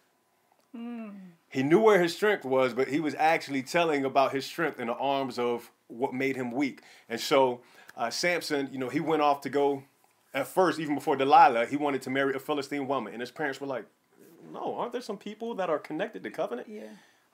[0.75, 1.13] Mm.
[1.49, 4.87] He knew where his strength was, but he was actually telling about his strength in
[4.87, 6.81] the arms of what made him weak.
[7.07, 7.61] And so
[7.95, 9.83] uh, Samson, you know, he went off to go.
[10.33, 13.59] At first, even before Delilah, he wanted to marry a Philistine woman, and his parents
[13.59, 13.85] were like,
[14.53, 16.89] "No, aren't there some people that are connected to covenant?" Yeah.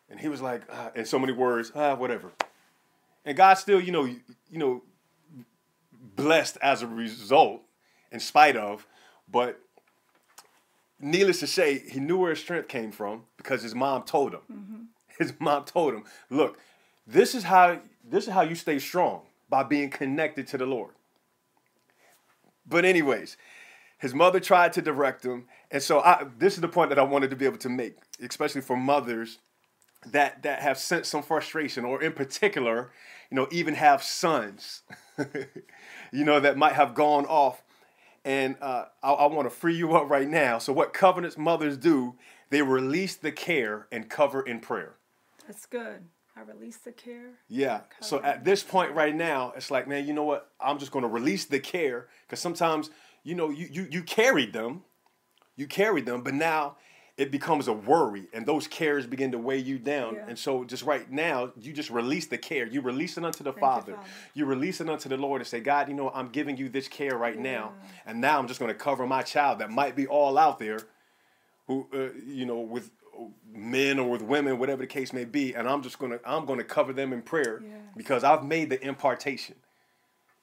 [0.09, 2.31] And he was like, uh, in so many words, ah, whatever.
[3.25, 4.19] And God still, you know, you,
[4.51, 4.83] you know,
[6.03, 7.61] blessed as a result,
[8.11, 8.85] in spite of,
[9.31, 9.59] but
[10.99, 14.41] needless to say, he knew where his strength came from because his mom told him.
[14.51, 14.83] Mm-hmm.
[15.17, 16.59] His mom told him, "Look,
[17.05, 20.93] this is how this is how you stay strong by being connected to the Lord."
[22.65, 23.37] But anyways,
[23.99, 27.03] his mother tried to direct him, and so I, this is the point that I
[27.03, 29.39] wanted to be able to make, especially for mothers
[30.11, 32.91] that that have sensed some frustration, or in particular,
[33.29, 34.81] you know, even have sons.
[36.11, 37.63] you know, that might have gone off.
[38.25, 40.57] And uh, I, I want to free you up right now.
[40.57, 42.15] So, what covenants mothers do,
[42.49, 44.95] they release the care and cover in prayer.
[45.47, 46.05] That's good.
[46.35, 47.31] I release the care.
[47.47, 47.81] Yeah.
[47.99, 50.49] So at this point right now, it's like, man, you know what?
[50.59, 52.89] I'm just going to release the care because sometimes,
[53.23, 54.81] you know, you, you you carried them,
[55.55, 56.77] you carried them, but now
[57.15, 60.15] it becomes a worry and those cares begin to weigh you down.
[60.15, 60.25] Yeah.
[60.29, 62.65] And so just right now, you just release the care.
[62.65, 63.91] You release it unto the Father.
[63.91, 64.09] You, Father.
[64.33, 66.87] You release it unto the Lord and say, God, you know, I'm giving you this
[66.87, 67.41] care right yeah.
[67.41, 67.73] now.
[68.07, 70.79] And now I'm just going to cover my child that might be all out there
[71.67, 72.89] who, uh, you know, with
[73.53, 75.53] men or with women, whatever the case may be.
[75.53, 77.77] And I'm just going to, I'm going to cover them in prayer yes.
[77.95, 79.55] because I've made the impartation.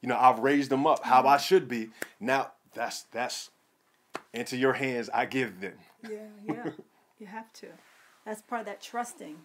[0.01, 1.89] You know, I've raised them up how I should be.
[2.19, 3.49] Now that's, that's
[4.33, 5.73] into your hands I give them.
[6.09, 6.69] Yeah, yeah.
[7.19, 7.67] you have to.
[8.25, 9.35] That's part of that trusting,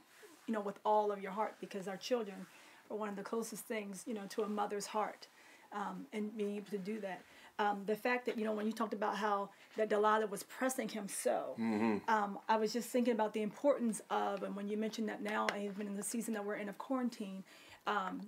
[0.46, 2.46] you know, with all of your heart because our children
[2.90, 5.28] are one of the closest things, you know, to a mother's heart
[5.72, 7.22] um, and being able to do that.
[7.58, 10.88] Um, the fact that, you know, when you talked about how that Delilah was pressing
[10.88, 11.98] him so, mm-hmm.
[12.08, 15.46] um, I was just thinking about the importance of, and when you mentioned that now,
[15.58, 17.42] even in the season that we're in of quarantine,
[17.86, 18.20] um,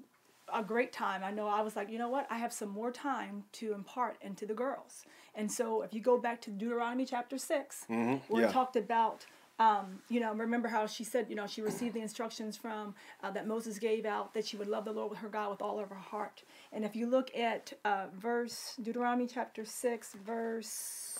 [0.52, 1.22] a great time.
[1.22, 2.26] I know I was like, you know what?
[2.30, 5.04] I have some more time to impart into the girls.
[5.34, 8.16] And so if you go back to Deuteronomy chapter 6, mm-hmm.
[8.32, 8.52] where yeah.
[8.52, 9.26] talked about,
[9.58, 13.30] um, you know, remember how she said, you know, she received the instructions from uh,
[13.30, 15.78] that Moses gave out that she would love the Lord with her God with all
[15.78, 16.42] of her heart.
[16.72, 21.18] And if you look at uh, verse, Deuteronomy chapter 6, verse,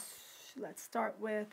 [0.56, 1.48] let's start with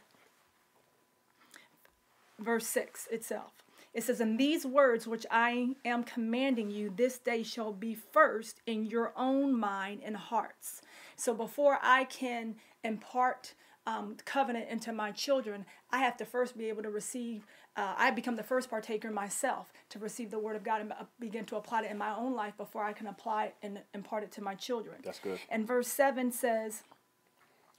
[2.40, 3.65] verse 6 itself.
[3.96, 8.62] It says, And these words which I am commanding you this day shall be first
[8.68, 10.82] in your own mind and hearts.
[11.16, 13.54] So before I can impart
[13.88, 17.48] um, covenant into my children, I have to first be able to receive.
[17.78, 21.06] Uh, I become the first partaker myself to receive the word of God and uh,
[21.20, 24.24] begin to apply it in my own life before I can apply it and impart
[24.24, 24.98] it to my children.
[25.06, 25.40] That's good.
[25.50, 26.84] And verse 7 says,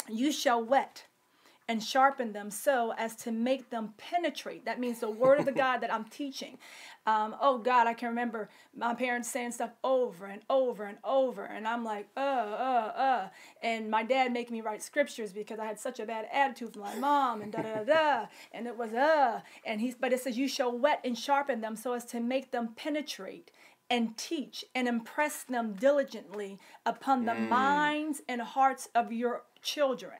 [0.09, 1.05] You shall whet
[1.69, 4.65] and sharpen them so as to make them penetrate.
[4.65, 6.59] That means the word of the God that I'm teaching.
[7.07, 11.45] Um, oh God, I can remember my parents saying stuff over and over and over,
[11.45, 13.29] and I'm like, uh, uh, uh.
[13.63, 16.83] And my dad making me write scriptures because I had such a bad attitude from
[16.83, 18.27] my mom, and da da da da.
[18.53, 21.77] And it was uh, and he's, but it says, you shall whet and sharpen them
[21.77, 23.51] so as to make them penetrate
[23.89, 27.49] and teach and impress them diligently upon the mm.
[27.49, 30.19] minds and hearts of your children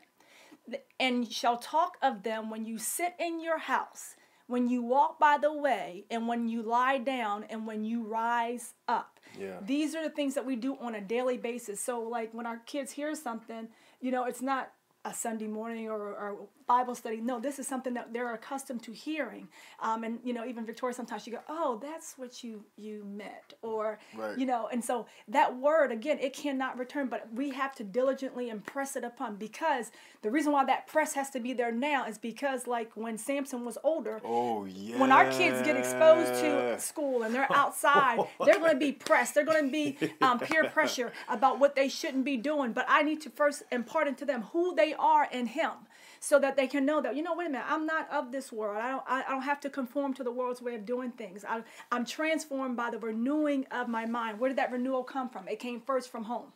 [0.99, 5.39] and shall talk of them when you sit in your house, when you walk by
[5.39, 9.21] the way, and when you lie down, and when you rise up.
[9.39, 9.59] Yeah.
[9.63, 11.81] These are the things that we do on a daily basis.
[11.81, 13.69] So, like when our kids hear something,
[14.01, 14.73] you know, it's not
[15.05, 17.19] a Sunday morning or, or Bible study.
[17.19, 19.49] No, this is something that they're accustomed to hearing.
[19.81, 23.55] Um, and you know, even Victoria, sometimes she go, "Oh, that's what you you meant,"
[23.63, 24.37] or right.
[24.37, 24.69] you know.
[24.73, 29.05] And so that word again, it cannot return, but we have to diligently impress it
[29.05, 29.91] upon because
[30.23, 33.65] the reason why that press has to be there now is because like when Samson
[33.65, 38.59] was older, oh yeah, when our kids get exposed to school and they're outside, they're
[38.59, 39.35] going to be pressed.
[39.35, 42.73] They're going to be um, peer pressure about what they shouldn't be doing.
[42.73, 45.71] But I need to first impart into them who they are in Him
[46.21, 48.53] so that they can know that you know wait a minute i'm not of this
[48.53, 48.79] world.
[48.79, 51.45] I don't i, don't have to conform to the world's way of doing things.
[51.49, 51.63] I,
[51.93, 54.41] i'm transformed by the renewing of my mind.
[54.41, 55.49] Where did that renewal come from?
[55.49, 56.53] It came first from home.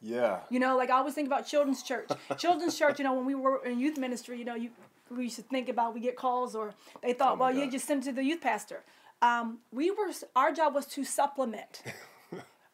[0.00, 0.40] Yeah.
[0.50, 2.08] You know like i always think about children's church.
[2.38, 4.70] Children's church you know when we were in youth ministry you know you
[5.10, 7.60] we used to think about we get calls or they thought oh well God.
[7.60, 8.82] you just send it to the youth pastor.
[9.22, 11.82] Um, we were our job was to supplement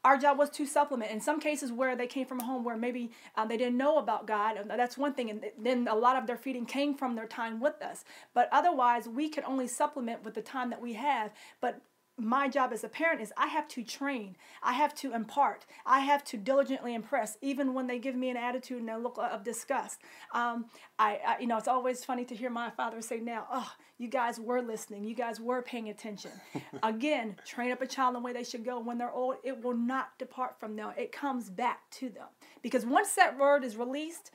[0.07, 1.11] our job was to supplement.
[1.11, 3.99] In some cases where they came from a home where maybe um, they didn't know
[3.99, 5.31] about God, that's one thing.
[5.31, 8.05] And then a lot of their feeding came from their time with us.
[8.33, 11.33] But otherwise, we could only supplement with the time that we have.
[11.61, 11.81] But
[12.19, 16.01] my job as a parent is I have to train, I have to impart, I
[16.01, 19.45] have to diligently impress, even when they give me an attitude and a look of
[19.45, 20.01] disgust.
[20.33, 20.67] Um,
[20.99, 24.09] I, I, you know, it's always funny to hear my father say now, "Oh, you
[24.09, 26.31] guys were listening, you guys were paying attention."
[26.83, 28.81] Again, train up a child in the way they should go.
[28.81, 30.93] When they're old, it will not depart from them.
[30.97, 32.29] It comes back to them
[32.63, 34.31] because once that word is released,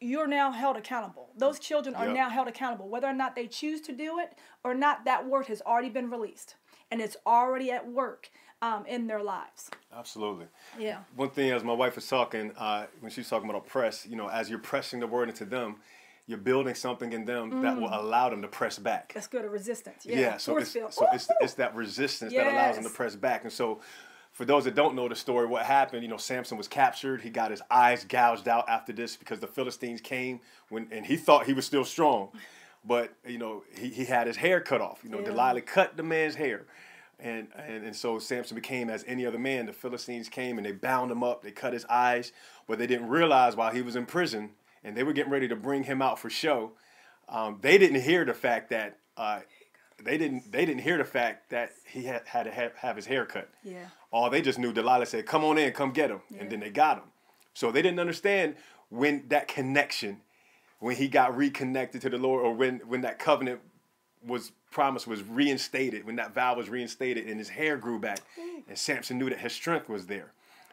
[0.00, 1.30] you're now held accountable.
[1.36, 2.16] Those children are yep.
[2.16, 5.04] now held accountable, whether or not they choose to do it or not.
[5.04, 6.56] That word has already been released
[6.92, 8.30] and it's already at work
[8.60, 9.70] um, in their lives.
[9.96, 10.46] Absolutely.
[10.78, 10.98] Yeah.
[11.16, 14.06] One thing, as my wife was talking, uh, when she was talking about a press,
[14.06, 15.76] you know, as you're pressing the word into them,
[16.26, 17.62] you're building something in them mm.
[17.62, 17.98] that will mm.
[17.98, 19.12] allow them to press back.
[19.14, 20.04] That's good, a resistance.
[20.04, 22.44] Yeah, yeah so, it's, so it's, it's, that resistance yes.
[22.44, 23.42] that allows them to press back.
[23.42, 23.80] And so,
[24.30, 27.20] for those that don't know the story, what happened, you know, Samson was captured.
[27.20, 31.16] He got his eyes gouged out after this because the Philistines came when, and he
[31.16, 32.30] thought he was still strong.
[32.84, 35.00] But, you know, he, he had his hair cut off.
[35.04, 35.26] You know, yeah.
[35.26, 36.66] Delilah cut the man's hair.
[37.20, 39.66] And, and and so Samson became as any other man.
[39.66, 41.44] The Philistines came and they bound him up.
[41.44, 42.32] They cut his eyes,
[42.66, 44.50] but they didn't realize while he was in prison
[44.84, 46.72] and they were getting ready to bring him out for show.
[47.28, 49.40] Um, they didn't hear the fact that uh,
[50.02, 53.06] they didn't they didn't hear the fact that he had had to have, have his
[53.06, 53.48] hair cut.
[53.62, 53.86] Yeah.
[54.10, 56.40] All they just knew Delilah said, "Come on in, come get him," yeah.
[56.40, 57.04] and then they got him.
[57.54, 58.56] So they didn't understand
[58.88, 60.20] when that connection,
[60.82, 63.60] when he got reconnected to the Lord, or when when that covenant
[64.26, 68.62] was promise was reinstated, when that vow was reinstated and his hair grew back, mm.
[68.68, 70.32] and Samson knew that his strength was there.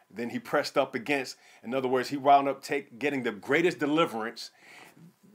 [0.10, 3.78] Then he pressed up against, in other words, he wound up take, getting the greatest
[3.78, 4.50] deliverance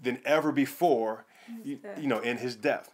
[0.03, 1.25] than ever before,
[1.63, 2.93] you, you, know, in his death.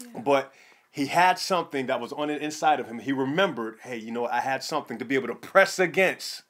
[0.00, 0.22] Yeah.
[0.22, 0.52] But
[0.90, 2.98] he had something that was on the inside of him.
[2.98, 6.42] He remembered, hey, you know, I had something to be able to press against.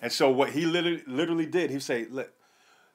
[0.00, 2.30] And so what he literally, literally did, he said, let,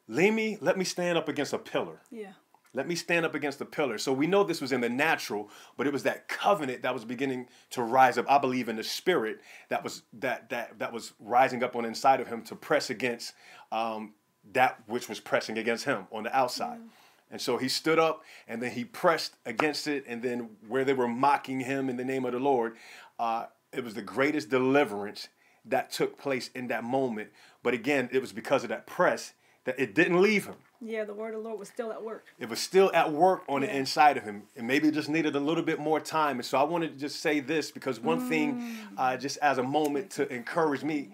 [0.10, 2.01] let me, let me stand up against a pillar.
[2.12, 2.32] Yeah.
[2.74, 3.97] Let me stand up against the pillar.
[3.97, 7.03] So we know this was in the natural, but it was that covenant that was
[7.05, 8.30] beginning to rise up.
[8.30, 9.39] I believe in the spirit
[9.70, 12.91] that was that that that was rising up on the inside of him to press
[12.91, 13.34] against
[13.72, 14.14] um,
[14.53, 16.80] that which was pressing against him on the outside.
[16.80, 16.89] Mm.
[17.32, 20.03] And so he stood up and then he pressed against it.
[20.07, 22.76] And then where they were mocking him in the name of the Lord,
[23.20, 25.28] uh, it was the greatest deliverance
[25.66, 27.30] that took place in that moment.
[27.62, 29.34] But again, it was because of that press
[29.66, 30.55] that it didn't leave him.
[30.82, 32.26] Yeah, the word of the Lord was still at work.
[32.39, 33.68] It was still at work on yeah.
[33.68, 36.38] the inside of him, and maybe it just needed a little bit more time.
[36.38, 38.30] And so I wanted to just say this because one mm.
[38.30, 41.10] thing, uh, just as a moment to encourage me,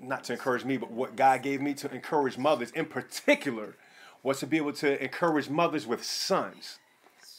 [0.00, 3.76] not to encourage me, but what God gave me to encourage mothers in particular,
[4.22, 6.78] was to be able to encourage mothers with sons.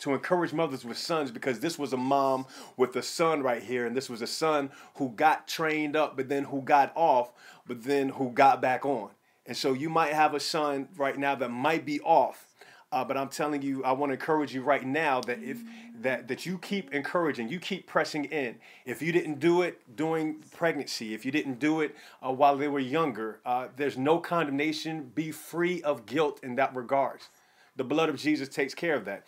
[0.01, 3.87] To encourage mothers with sons because this was a mom with a son right here,
[3.87, 7.31] and this was a son who got trained up, but then who got off,
[7.67, 9.09] but then who got back on
[9.45, 12.47] And so you might have a son right now that might be off.
[12.93, 15.63] Uh, but I'm telling you, I want to encourage you right now that if
[16.01, 18.57] that that you keep encouraging, you keep pressing in.
[18.85, 22.67] If you didn't do it during pregnancy, if you didn't do it uh, while they
[22.67, 25.09] were younger, uh, there's no condemnation.
[25.15, 27.29] Be free of guilt in that regards.
[27.77, 29.25] The blood of Jesus takes care of that.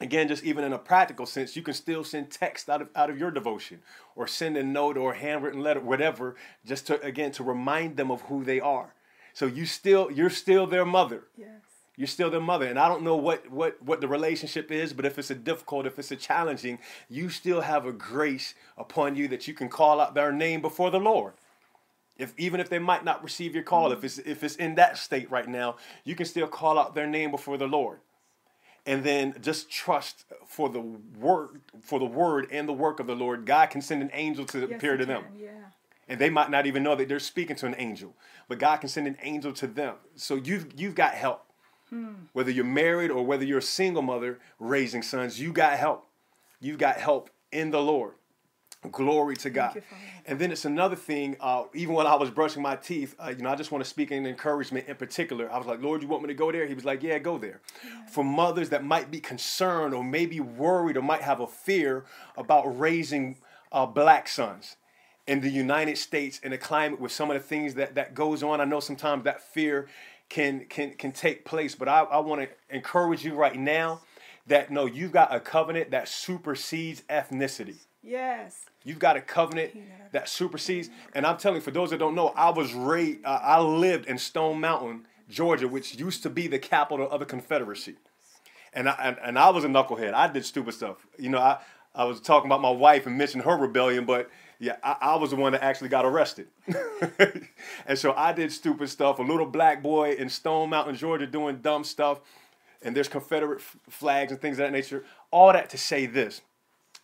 [0.00, 3.10] Again, just even in a practical sense, you can still send text out of out
[3.10, 3.82] of your devotion,
[4.16, 8.10] or send a note or a handwritten letter, whatever, just to again to remind them
[8.10, 8.94] of who they are.
[9.38, 11.22] So you still you're still their mother.
[11.36, 11.60] Yes.
[11.94, 15.06] You're still their mother, and I don't know what what what the relationship is, but
[15.06, 19.28] if it's a difficult, if it's a challenging, you still have a grace upon you
[19.28, 21.34] that you can call out their name before the Lord.
[22.16, 24.06] If even if they might not receive your call, if mm-hmm.
[24.06, 27.30] it's if it's in that state right now, you can still call out their name
[27.30, 28.00] before the Lord,
[28.86, 33.14] and then just trust for the word for the word and the work of the
[33.14, 33.46] Lord.
[33.46, 35.50] God can send an angel to Yes, appear to them Yeah.
[36.08, 38.14] And they might not even know that they're speaking to an angel
[38.48, 39.94] but god can send an angel to them.
[40.16, 41.44] So you've you've got help.
[42.34, 46.06] Whether you're married or whether you're a single mother raising sons you got help.
[46.60, 48.14] You've got help in the lord.
[48.92, 49.74] Glory to god.
[49.74, 49.82] you,
[50.24, 53.42] and then it's another thing uh, even when i was brushing my teeth uh, you
[53.42, 55.50] know i just want to speak in encouragement in particular.
[55.50, 56.66] I was like lord you want me to go there?
[56.66, 57.60] He was like yeah go there.
[58.10, 62.04] For mothers that might be concerned or maybe worried or might have a fear
[62.36, 63.38] about raising
[63.72, 64.76] uh, black sons
[65.28, 68.42] in the United States in a climate with some of the things that, that goes
[68.42, 68.60] on.
[68.60, 69.86] I know sometimes that fear
[70.28, 74.00] can can can take place, but I, I want to encourage you right now
[74.46, 77.76] that no, you've got a covenant that supersedes ethnicity.
[78.02, 78.64] Yes.
[78.84, 79.76] You've got a covenant
[80.12, 80.88] that supersedes.
[81.14, 84.06] And I'm telling you, for those that don't know, I was raised, uh, I lived
[84.06, 87.96] in Stone Mountain, Georgia, which used to be the capital of the Confederacy.
[88.72, 90.14] And I, and, and I was a knucklehead.
[90.14, 91.06] I did stupid stuff.
[91.18, 91.58] You know, I,
[91.94, 94.30] I was talking about my wife and mentioned her rebellion, but
[94.60, 96.48] yeah, I, I was the one that actually got arrested.
[97.86, 99.18] and so I did stupid stuff.
[99.18, 102.20] A little black boy in Stone Mountain, Georgia, doing dumb stuff.
[102.82, 105.04] And there's Confederate f- flags and things of that nature.
[105.30, 106.40] All that to say this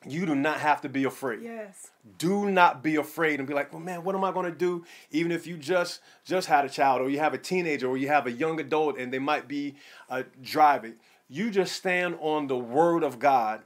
[0.07, 1.91] you do not have to be afraid Yes.
[2.19, 4.85] do not be afraid and be like well man what am i going to do
[5.11, 8.09] even if you just just had a child or you have a teenager or you
[8.09, 9.77] have a young adult and they might be
[10.11, 10.93] uh, driving
[11.31, 13.63] you just stand on the word of god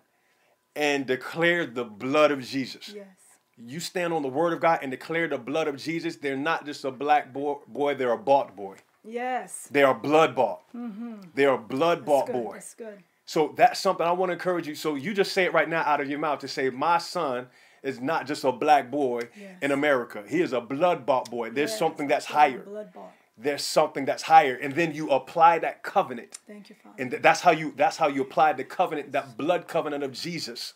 [0.76, 3.06] and declare the blood of jesus Yes.
[3.66, 6.64] You stand on the word of god and declare the blood of jesus they're not
[6.64, 9.68] just a black boy, boy they're a bought boy Yes.
[9.70, 11.14] they are blood bought mm-hmm.
[11.34, 12.44] they're a blood bought That's good.
[12.44, 12.98] boy That's good.
[13.24, 14.74] so that's something I want to encourage you.
[14.74, 17.46] So you just say it right now out of your mouth to say, My son
[17.82, 19.56] is not just a black boy Yes.
[19.62, 20.24] in America.
[20.28, 21.50] He is a blood bought boy.
[21.50, 22.58] There's Yes, something that's higher.
[22.58, 23.12] Blood bought.
[23.38, 24.56] There's something that's higher.
[24.56, 26.38] And then you apply that covenant.
[26.46, 26.96] Thank you, Father.
[26.98, 30.12] And th- that's how you that's how you apply the covenant, that blood covenant of
[30.12, 30.74] Jesus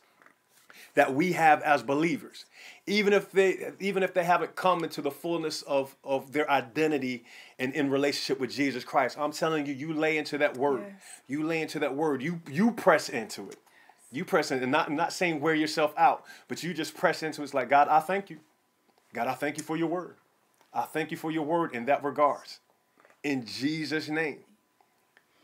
[0.94, 2.44] that we have as believers.
[2.86, 7.24] Even if they even if they haven't come into the fullness of, of their identity
[7.58, 10.82] and in relationship with Jesus Christ, I'm telling you, you lay into that word.
[10.86, 11.02] Yes.
[11.28, 12.22] You lay into that word.
[12.22, 13.58] You you press into it.
[14.10, 17.40] You press in, and not not saying wear yourself out, but you just press into
[17.40, 17.44] it.
[17.44, 18.40] It's like God, I thank you.
[19.14, 20.16] God, I thank you for your word.
[20.74, 22.60] I thank you for your word in that regards.
[23.22, 24.40] In Jesus' name.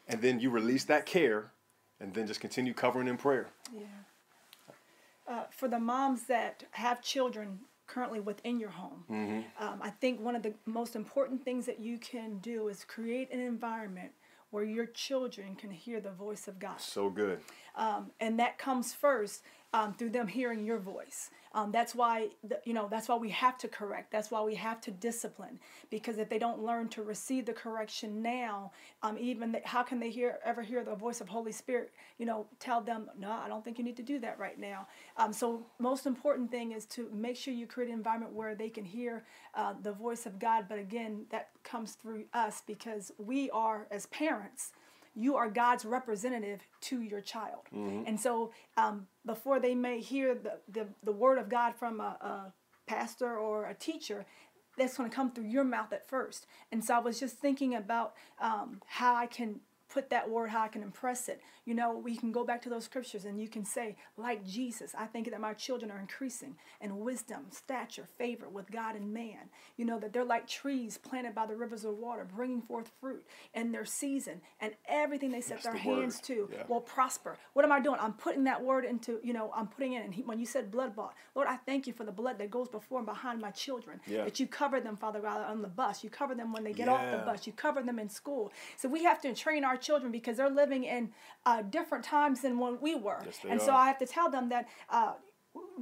[0.09, 1.53] And then you release that care
[2.01, 3.49] and then just continue covering in prayer.
[3.73, 3.83] Yeah.
[5.29, 9.41] Uh, for the moms that have children currently within your home, Mm-hmm.
[9.65, 13.31] um, I think one of the most important things that you can do is create
[13.33, 14.13] an environment
[14.51, 16.81] where your children can hear the voice of God.
[16.81, 17.41] So good.
[17.77, 19.43] um, and that comes first
[19.75, 21.29] um, through them hearing your voice.
[21.59, 24.13] Um, that's why the, you know that's why we have to correct.
[24.13, 25.59] That's why we have to discipline
[25.91, 28.71] because if they don't learn to receive the correction now,
[29.03, 31.91] um, even th- how can they hear ever hear the voice of Holy Spirit?
[32.19, 34.87] You know, tell them no, I don't think you need to do that right now.
[35.17, 38.69] Um, so most important thing is to make sure you create an environment where they
[38.69, 39.25] can hear
[39.57, 40.67] uh, the voice of God.
[40.69, 44.71] But again, that comes through us because we are as parents
[45.19, 47.63] you are God's representative to your child.
[48.07, 52.17] And so um, before they may hear the, the, the word of God from a,
[52.21, 52.53] a
[52.87, 54.25] pastor or a teacher,
[54.77, 56.47] that's going to come through your mouth at first.
[56.71, 60.63] And so I was just thinking about um, how I can put that word, how
[60.63, 61.41] I can impress it.
[61.65, 64.95] You know, we can go back to those scriptures and you can say, like Jesus,
[64.99, 69.51] I think that my children are increasing in wisdom, stature, favor with God and man.
[69.77, 73.25] You know, that they're like trees planted by the rivers of water, bringing forth fruit
[73.55, 76.65] in their season, and everything they set That's their the hands to Yeah.
[76.69, 77.37] will prosper.
[77.55, 77.99] What am I doing?
[78.01, 80.03] I'm putting that word into, you know, I'm putting in.
[80.03, 82.51] And he, when you said blood bought, Lord, I thank you for the blood that
[82.51, 84.01] goes before and behind my children.
[84.07, 84.25] Yeah.
[84.25, 86.05] That you cover them, Father God, on the bus.
[86.05, 87.47] You cover them when they get off the bus.
[87.47, 88.53] You cover them in school.
[88.77, 91.11] So we have to train our children because they're living in
[91.47, 93.23] uh, different times than when we were.
[93.25, 93.75] Yes, and so.
[93.75, 94.69] I have to tell them that.
[94.91, 95.13] Uh,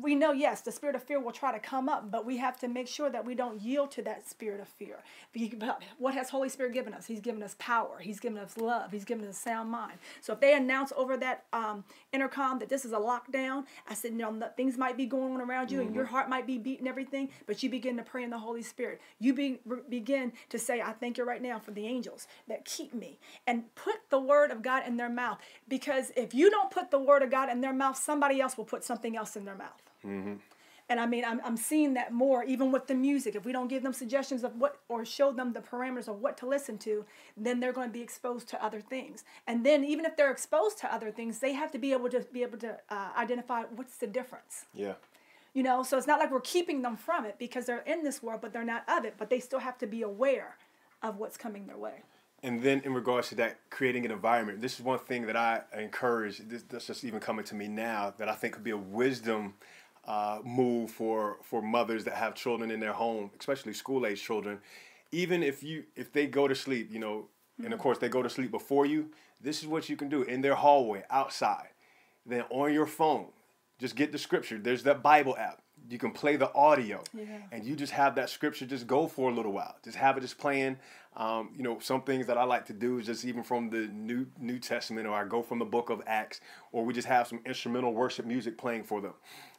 [0.01, 2.59] we know, yes, the spirit of fear will try to come up, but we have
[2.61, 4.99] to make sure that we don't yield to that spirit of fear.
[5.99, 7.07] What has Holy Spirit given us?
[7.07, 7.99] He's given us power.
[8.01, 8.92] He's given us love.
[8.92, 9.99] He's given us sound mind.
[10.20, 14.12] So if they announce over that um, intercom that this is a lockdown, I said,
[14.12, 15.86] you know, things might be going on around you, mm-hmm.
[15.86, 16.14] and your mm-hmm.
[16.14, 19.01] heart might be beating everything, but you begin to pray in the Holy Spirit.
[19.18, 22.92] You be, begin to say, I thank you right now for the angels that keep
[22.94, 25.38] me, and put the word of God in their mouth.
[25.68, 28.64] Because if you don't put the word of God in their mouth, somebody else will
[28.64, 29.82] put something else in their mouth.
[30.07, 30.34] Mm-hmm.
[30.88, 33.34] And I mean, I'm, I'm seeing that more even with the music.
[33.34, 36.36] If we don't give them suggestions of what or show them the parameters of what
[36.38, 37.04] to listen to,
[37.36, 39.24] then they're going to be exposed to other things.
[39.48, 42.20] And then even if they're exposed to other things, they have to be able to
[42.32, 44.66] be able to uh, identify what's the difference.
[44.74, 44.94] Yeah.
[45.54, 48.22] You know, so it's not like we're keeping them from it because they're in this
[48.22, 49.14] world, but they're not of it.
[49.18, 50.57] But they still have to be aware
[51.02, 52.02] of what's coming their way.
[52.42, 55.62] And then in regards to that, creating an environment, this is one thing that I
[55.76, 56.38] encourage.
[56.46, 59.54] This, that's just even coming to me now that I think could be a wisdom
[60.07, 64.59] uh, move for for mothers that have children in their home, especially school age children.
[65.12, 67.26] Even if you if they go to sleep, you know,
[67.59, 67.82] and of mm-hmm.
[67.82, 70.54] course they go to sleep before you, this is what you can do in their
[70.54, 71.68] hallway, outside.
[72.24, 73.26] Then on your phone,
[73.78, 74.59] just get the scripture.
[74.59, 75.62] There's that Bible app.
[75.88, 77.24] You can play the audio, yeah.
[77.52, 79.76] and you just have that scripture just go for a little while.
[79.84, 80.78] Just have it just playing.
[81.16, 83.88] Um, you know, some things that I like to do is just even from the
[83.92, 86.40] New New Testament, or I go from the Book of Acts,
[86.72, 89.14] or we just have some instrumental worship music playing for them.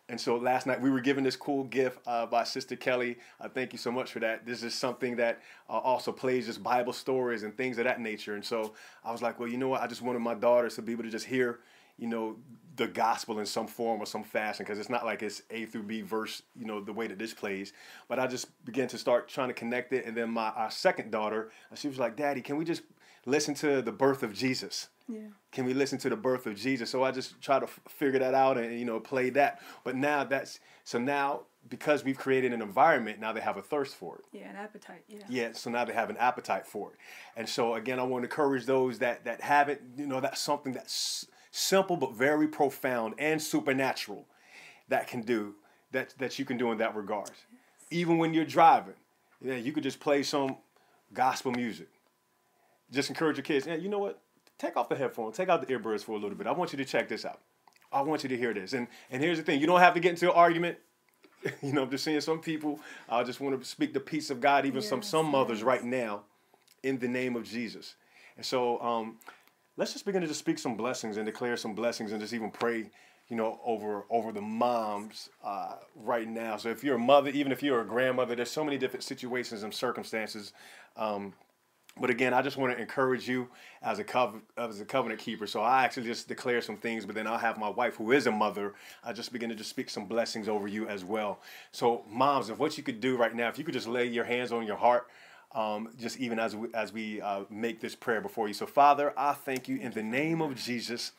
[0.10, 3.18] And so last night we were given this cool gift uh, by Sister Kelly.
[3.42, 4.46] Uh, thank you so much for that.
[4.46, 8.36] This is something that uh, also plays just Bible stories and things of that nature.
[8.36, 9.82] And so I was like, well, you know what?
[9.82, 11.60] I just wanted my daughters to be able to just hear,
[11.98, 12.38] you know,
[12.78, 15.84] the gospel in some form or some fashion because it's not like it's A through
[15.84, 17.74] B verse, you know, the way that this plays.
[18.08, 20.06] But I just began to start trying to connect it.
[20.06, 22.84] And then my our second daughter, she was like, Daddy, can we just
[23.28, 24.88] listen to the birth of Jesus?
[25.08, 25.20] Yeah.
[25.52, 26.90] Can we listen to the birth of Jesus?
[26.90, 29.62] So I just try to f- figure that out and you know play that.
[29.84, 33.96] But now that's so now because we've created an environment, now they have a thirst
[33.96, 34.26] for it.
[34.32, 35.04] Yeah, an appetite.
[35.08, 35.20] Yeah.
[35.30, 35.50] Yeah.
[35.54, 36.98] So now they have an appetite for it.
[37.36, 39.82] And so again, I want to encourage those that that haven't.
[39.98, 44.26] You know, that's something that's simple but very profound and supernatural
[44.90, 45.56] that can do
[45.92, 47.30] that that you can do in that regard.
[47.30, 47.62] Yes.
[47.92, 48.96] Even when you're driving,
[49.42, 50.58] yeah, you could just play some
[51.14, 51.88] gospel music.
[52.92, 53.68] Just encourage your kids.
[53.68, 54.22] Yeah, you know what?
[54.58, 56.48] take off the headphones, take out the earbuds for a little bit.
[56.48, 57.40] I want you to check this out.
[57.92, 58.74] I want you to hear this.
[58.74, 60.78] And and here's the thing: you don't have to get into an argument.
[61.62, 62.80] you know, I'm just saying some people.
[63.08, 65.66] I just want to speak the peace of God, even yes, some some mothers yes.
[65.66, 66.24] right now,
[66.84, 67.96] in the name of Jesus.
[68.36, 69.18] And so, um,
[69.78, 72.52] let's just begin to just speak some blessings and declare some blessings, and just even
[72.52, 72.90] pray.
[73.30, 76.56] You know, over over the moms uh, right now.
[76.56, 79.64] So if you're a mother, even if you're a grandmother, there's so many different situations
[79.64, 80.54] and circumstances
[80.96, 81.34] um,
[82.00, 83.48] but again, I just want to encourage you
[83.82, 85.48] as a covenant as a covenant keeper.
[85.48, 88.28] So I actually just declare some things, but then I'll have my wife, who is
[88.28, 88.74] a mother,
[89.04, 91.40] I just begin to just speak some blessings over you as well.
[91.72, 94.26] So moms, if what you could do right now, if you could just lay your
[94.26, 95.08] hands on your heart,
[95.54, 98.54] um, just even as we, as we uh, make this prayer before you.
[98.54, 101.14] So Father, I thank you in the name of Jesus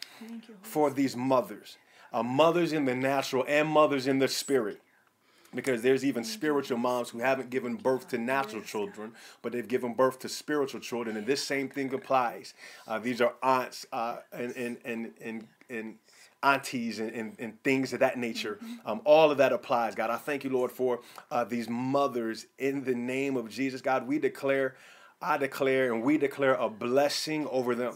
[0.63, 1.79] for these mothers,
[2.13, 4.81] uh, mothers in the natural and mothers in the spirit
[5.55, 9.95] because there's even spiritual moms who haven't given birth to natural children, but they've given
[9.95, 12.55] birth to spiritual children, and this same thing applies.
[12.87, 15.95] Uh, these are aunts uh, and, and, and, and, and
[16.43, 18.59] aunties and, and, and, things of that nature.
[18.87, 20.11] Um, all of that applies, God.
[20.11, 23.81] I thank you, Lord, for uh, these mothers in the name of Jesus.
[23.81, 24.77] God, we declare,
[25.21, 27.95] I declare, and we declare a blessing over them.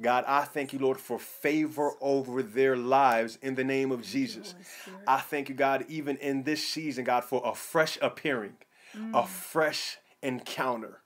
[0.00, 4.54] God, I thank you, Lord, for favor over their lives in the name of Jesus.
[5.06, 8.56] I thank you, God, even in this season, God, for a fresh appearing,
[8.96, 9.14] mm.
[9.14, 11.00] a fresh encounter,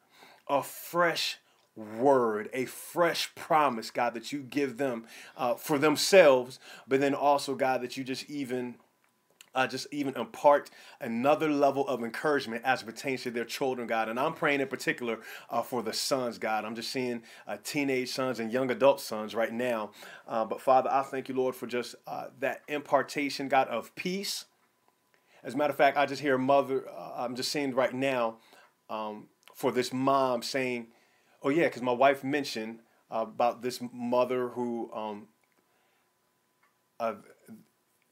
[0.49, 1.39] a fresh
[1.77, 7.55] word, a fresh promise, God, that you give them uh, for themselves, but then also,
[7.55, 8.77] God, that you just even
[9.59, 14.09] uh, just even impart another level of encouragement as pertains to their children, God.
[14.09, 15.19] And I'm praying in particular
[15.51, 16.65] uh, for the sons, God.
[16.65, 19.91] I'm just seeing uh, teenage sons and young adult sons right now.
[20.29, 24.45] Uh, but Father, I thank you, Lord, for just uh, that impartation, God, of peace.
[25.43, 27.93] As a matter of fact, I just hear a mother, uh, I'm just seeing right
[27.93, 28.37] now
[28.89, 30.87] um, for this mom saying,
[31.43, 32.79] oh, yeah, because my wife mentioned
[33.11, 34.89] about this mother who.
[34.95, 35.27] Um,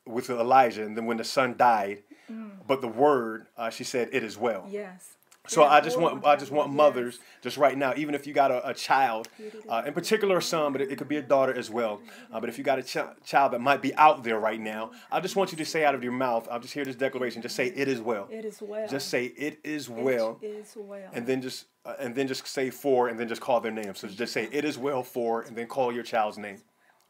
[0.06, 2.50] with Elijah, and then when the son died, mm.
[2.66, 5.16] but the word, uh, she said, "It is well." Yes.
[5.48, 7.42] So yeah, I just want I just want mothers yes.
[7.42, 9.28] just right now, even if you got a, a child,
[9.68, 12.00] uh, in particular a son, but it, it, could be a daughter as well.
[12.32, 14.90] Uh, but if you got a ch- child that might be out there right now,
[15.10, 17.42] I just want you to say out of your mouth, I'll just hear this declaration.
[17.42, 18.28] Just say it is well.
[18.30, 18.88] It is well.
[18.88, 20.38] Just say it is well.
[20.42, 21.10] It is well.
[21.12, 23.94] And then just uh, and then just say for, and then just call their name.
[23.94, 26.58] So just say it is well for, and then call your child's name.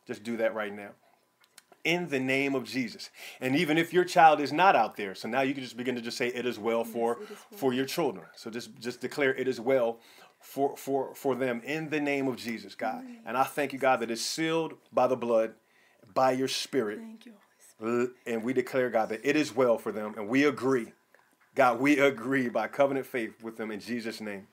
[0.07, 0.91] Just do that right now.
[1.87, 3.11] In the name of Jesus.
[3.41, 5.95] And even if your child is not out there, so now you can just begin
[5.95, 7.59] to just say it is well for it is well.
[7.59, 8.27] for your children.
[8.35, 10.01] So just just declare it is well
[10.41, 13.05] for for for them in the name of Jesus, God.
[13.25, 15.55] And I thank you, God, that is sealed by the blood,
[16.13, 16.99] by your spirit.
[16.99, 18.11] Thank you, Spirit.
[18.27, 20.15] And we declare, God, that it is well for them.
[20.17, 20.93] And we agree.
[21.55, 24.47] God, we agree by covenant faith with them in Jesus' name.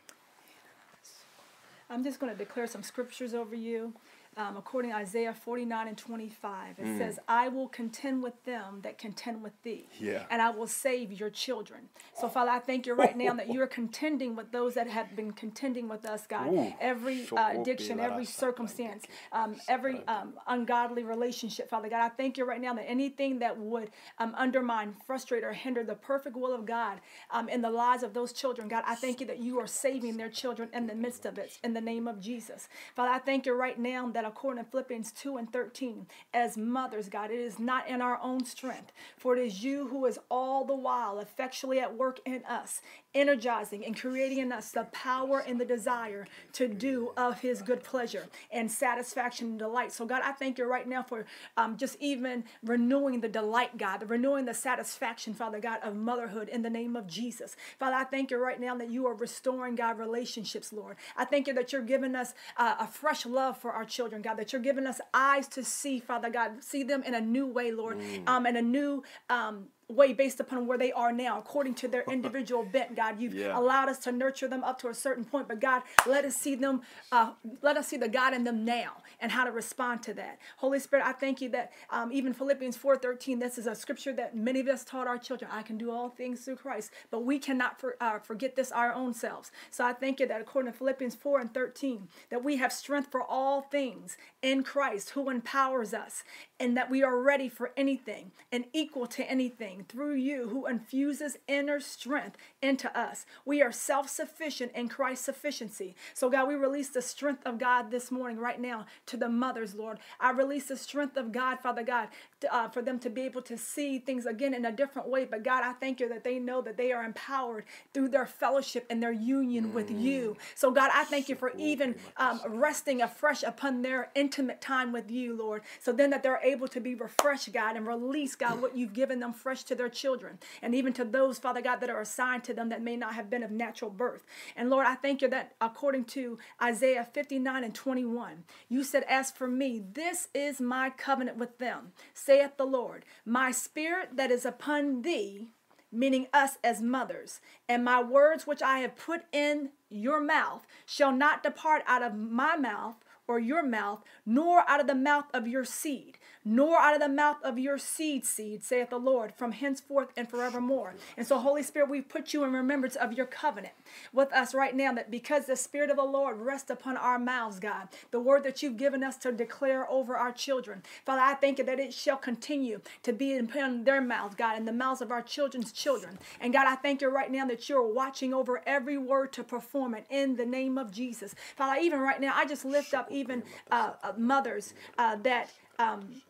[1.90, 3.94] I'm just going to declare some scriptures over you.
[4.36, 8.98] Um, according to Isaiah 49 and 25, it says, I will contend with them that
[8.98, 10.24] contend with thee, Yeah.
[10.32, 11.90] and I will save your children.
[12.20, 15.16] So, Father, I thank you right now that you are contending with those that have
[15.16, 16.48] been contending with us, God.
[16.54, 16.74] Ooh.
[16.80, 22.02] Every uh, addiction, every circumstance, um, every um, ungodly relationship, Father God.
[22.04, 25.96] I thank you right now that anything that would um, undermine, frustrate, or hinder the
[25.96, 27.00] perfect will of God
[27.32, 30.18] um, in the lives of those children, God, I thank you that you are saving
[30.18, 32.68] their children in the midst of it in the name of Jesus.
[32.96, 37.10] Father, I thank you right now that according to Philippians 2 and 13, as mothers,
[37.10, 40.66] God, it is not in our own strength, for it is you who is all
[40.66, 42.82] the while effectually at work in us,
[43.16, 47.84] energizing and creating in us the power and the desire to do of his good
[47.84, 49.92] pleasure and satisfaction and delight.
[49.92, 51.26] So, God, I thank you right now for
[51.58, 56.50] um, just even renewing the delight, God, the renewing the satisfaction, Father God, of motherhood
[56.50, 57.56] in the name of Jesus.
[57.80, 60.98] Father, I thank you right now that you are restoring, God, relationships, Lord.
[61.18, 64.36] I thank you that you're giving us uh, a fresh love for our children, God,
[64.36, 67.72] that you're giving us eyes to see, Father God, see them in a new way,
[67.72, 71.88] Lord, um, in a new um, way based upon where they are now, according to
[71.88, 73.20] their individual bent, God.
[73.20, 73.58] You've Yeah.
[73.58, 76.56] allowed us to nurture them up to a certain point, but God, let us see
[76.56, 76.82] them,
[77.12, 77.32] uh,
[77.62, 80.40] let us see the God in them now and how to respond to that.
[80.58, 84.36] Holy Spirit, I thank you that um, even Philippians 4.13, this is a scripture that
[84.36, 85.50] many of us taught our children.
[85.54, 88.94] I can do all things through Christ, but we cannot for, uh, forget this our
[88.94, 89.52] own selves.
[89.72, 93.12] So I thank you that according to Philippians 4 and 13, that we have strength
[93.12, 96.24] for all things in Christ who empowers us
[96.64, 101.38] and that we are ready for anything and equal to anything through you who infuses
[101.46, 103.26] inner strength into us.
[103.44, 105.94] We are self sufficient in Christ's sufficiency.
[106.14, 109.76] So, God, we release the strength of God this morning, right now, to the mothers,
[109.76, 110.00] Lord.
[110.22, 112.08] I release the strength of God, Father God,
[112.52, 115.26] uh, for them to be able to see things again in a different way.
[115.26, 118.86] But, God, I thank you that they know that they are empowered through their fellowship
[118.90, 120.38] and their union with you.
[120.56, 125.10] So, God, I thank you for even um, resting afresh upon their intimate time with
[125.12, 125.62] you, Lord.
[125.80, 129.20] So then that they're able to be refreshed, God, and release, God, what you've given
[129.20, 130.40] them fresh to their children.
[130.62, 133.30] And even to those, Father God, that are assigned to them that may not have
[133.30, 134.24] been of natural birth.
[134.56, 139.32] And Lord, I thank you that according to Isaiah 59 and 21, you said, As
[139.32, 141.92] for me, this is my covenant with them,
[142.34, 143.06] saith the Lord.
[143.26, 145.50] My spirit that is upon thee,
[145.92, 151.12] meaning us as mothers, and my words which I have put in your mouth shall
[151.12, 152.96] not depart out of my mouth
[153.28, 157.10] or your mouth, nor out of the mouth of your seed, nor out of the
[157.10, 160.96] mouth of your seed seed, saith the Lord, from henceforth and forevermore.
[161.18, 163.74] And so, Holy Spirit, we put you in remembrance of your covenant
[164.12, 167.60] with us right now, that because the Spirit of the Lord rests upon our mouths,
[167.60, 170.84] God, the word that you've given us to declare over our children.
[171.06, 174.68] Father, I thank you that it shall continue to be upon their mouths, God, and
[174.68, 176.18] the mouths of our children's children.
[176.40, 179.96] And God, I thank you right now that you're watching over every word to perform
[179.96, 181.36] it in the name of Jesus.
[181.56, 185.50] Father, even right now, I just lift up even uh, uh, mothers uh, that.
[185.80, 186.22] Um,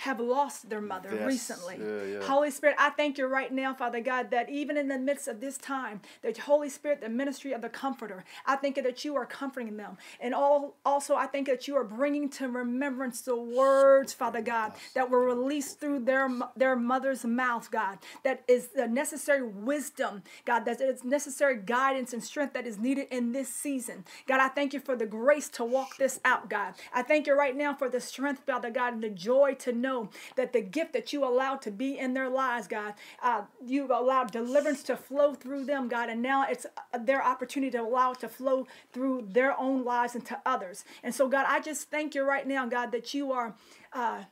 [0.00, 1.26] have lost their mother Yes.
[1.26, 1.76] recently.
[1.78, 2.26] Yeah, yeah.
[2.26, 5.40] Holy Spirit, I thank you right now, Father God, that even in the midst of
[5.40, 9.14] this time, that Holy Spirit, the ministry of the Comforter, I thank you that you
[9.16, 9.98] are comforting them.
[10.18, 14.72] And all, also, I think that you are bringing to remembrance the words, Father God,
[14.94, 20.64] that were released through their, their mother's mouth, God, that is the necessary wisdom, God,
[20.64, 24.04] that is necessary guidance and strength that is needed in this season.
[24.26, 26.72] God, I thank you for the grace to walk this out, God.
[26.94, 29.89] I thank you right now for the strength, Father God, and the joy to know
[30.36, 34.30] that the gift that you allowed to be in their lives, God, uh, you've allowed
[34.32, 38.20] deliverance to flow through them, God, and now it's uh, their opportunity to allow it
[38.20, 40.84] to flow through their own lives and to others.
[41.02, 43.54] And so, God, I just thank you right now, God, that you are.
[43.92, 44.24] Uh,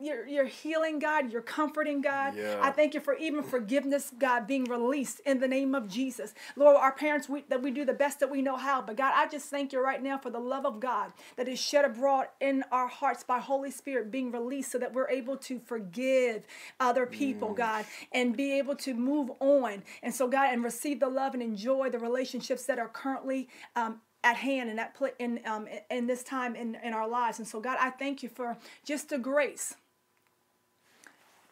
[0.00, 1.32] you're, you're healing, God.
[1.32, 2.34] You're comforting, God.
[2.36, 2.58] Yeah.
[2.60, 6.34] I thank you for even forgiveness, God, being released in the name of Jesus.
[6.56, 8.82] Lord, our parents, we, that we do the best that we know how.
[8.82, 11.60] But God, I just thank you right now for the love of God that is
[11.60, 15.60] shed abroad in our hearts by Holy Spirit being released so that we're able to
[15.60, 16.44] forgive
[16.80, 19.84] other people, God, and be able to move on.
[20.02, 24.00] And so, God, and receive the love and enjoy the relationships that are currently um,
[24.24, 27.38] at hand and at pla in um in this time in in our lives.
[27.38, 29.74] And so, God, I thank you for just the grace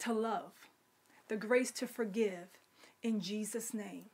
[0.02, 0.52] to love,
[1.28, 2.48] the grace to forgive
[3.02, 4.04] in Jesus' name.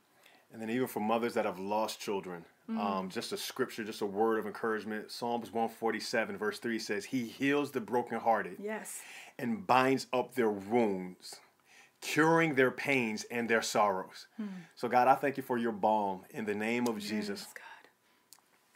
[0.53, 2.79] And then even for mothers that have lost children, Mm.
[2.79, 5.11] um, just a scripture, just a word of encouragement.
[5.11, 9.01] Psalms 147, verse 3 says, He heals the brokenhearted Yes.
[9.39, 11.37] and binds up their wounds,
[12.03, 14.27] curing their pains and their sorrows.
[14.75, 17.47] So, God, I thank you for your balm in the name of Jesus.
[17.55, 17.63] God.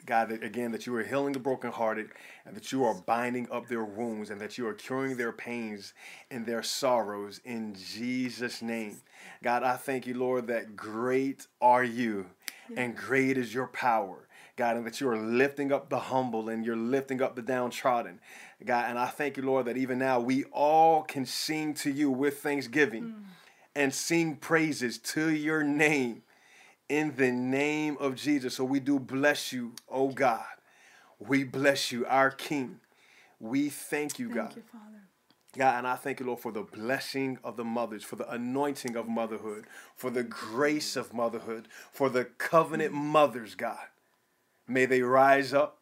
[0.05, 2.09] God, that again, that you are healing the brokenhearted
[2.45, 5.93] and that you are binding up their wounds and that you are curing their pains
[6.29, 8.97] and their sorrows in Jesus' name.
[9.41, 12.25] God, I thank you, Lord, that great are you
[12.75, 14.27] and great is your power.
[14.55, 18.19] God, and that you are lifting up the humble and you're lifting up the downtrodden.
[18.63, 22.11] God, and I thank you, Lord, that even now we all can sing to you
[22.11, 23.23] with thanksgiving mm.
[23.75, 26.21] and sing praises to your name
[26.89, 28.55] in the name of Jesus.
[28.55, 30.45] So we do bless you, oh God.
[31.19, 32.79] We bless you, our King.
[33.39, 34.55] We thank you, Thank God.
[34.55, 35.03] you, Father.
[35.55, 38.95] God, and I thank you, Lord, for the blessing of the mothers, for the anointing
[38.95, 39.65] of motherhood,
[39.95, 42.97] for the grace of motherhood, for the covenant mm.
[42.97, 43.85] mothers, God.
[44.67, 45.79] May they rise up.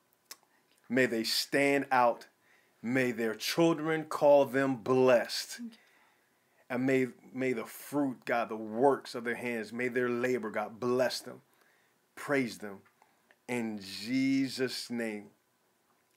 [0.89, 2.27] May they stand out.
[2.83, 5.61] May their children call them blessed.
[6.71, 10.79] And may, may the fruit, God, the works of their hands, may their labor, God,
[10.79, 11.41] bless them.
[12.15, 12.77] Praise them.
[13.49, 15.25] In Jesus' name.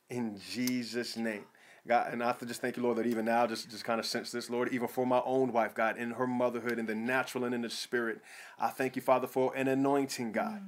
[0.09, 1.47] In Jesus' name.
[1.89, 4.31] God, and I just thank you, Lord, that even now, just, just kind of sense
[4.31, 7.53] this, Lord, even for my own wife, God, in her motherhood, in the natural and
[7.53, 8.21] in the spirit.
[8.57, 10.63] I thank you, Father, for an anointing, God,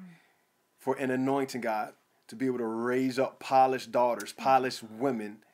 [0.79, 1.93] for an anointing, God,
[2.27, 5.45] to be able to raise up polished daughters, polished women.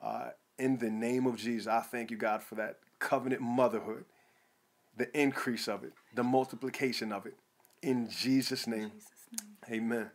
[0.00, 4.04] Uh, in the name of Jesus, I thank you, God, for that covenant motherhood,
[4.96, 7.34] the increase of it, the multiplication of it.
[7.82, 9.26] In Jesus' name, Jesus'
[9.68, 9.82] name.
[9.92, 10.10] amen.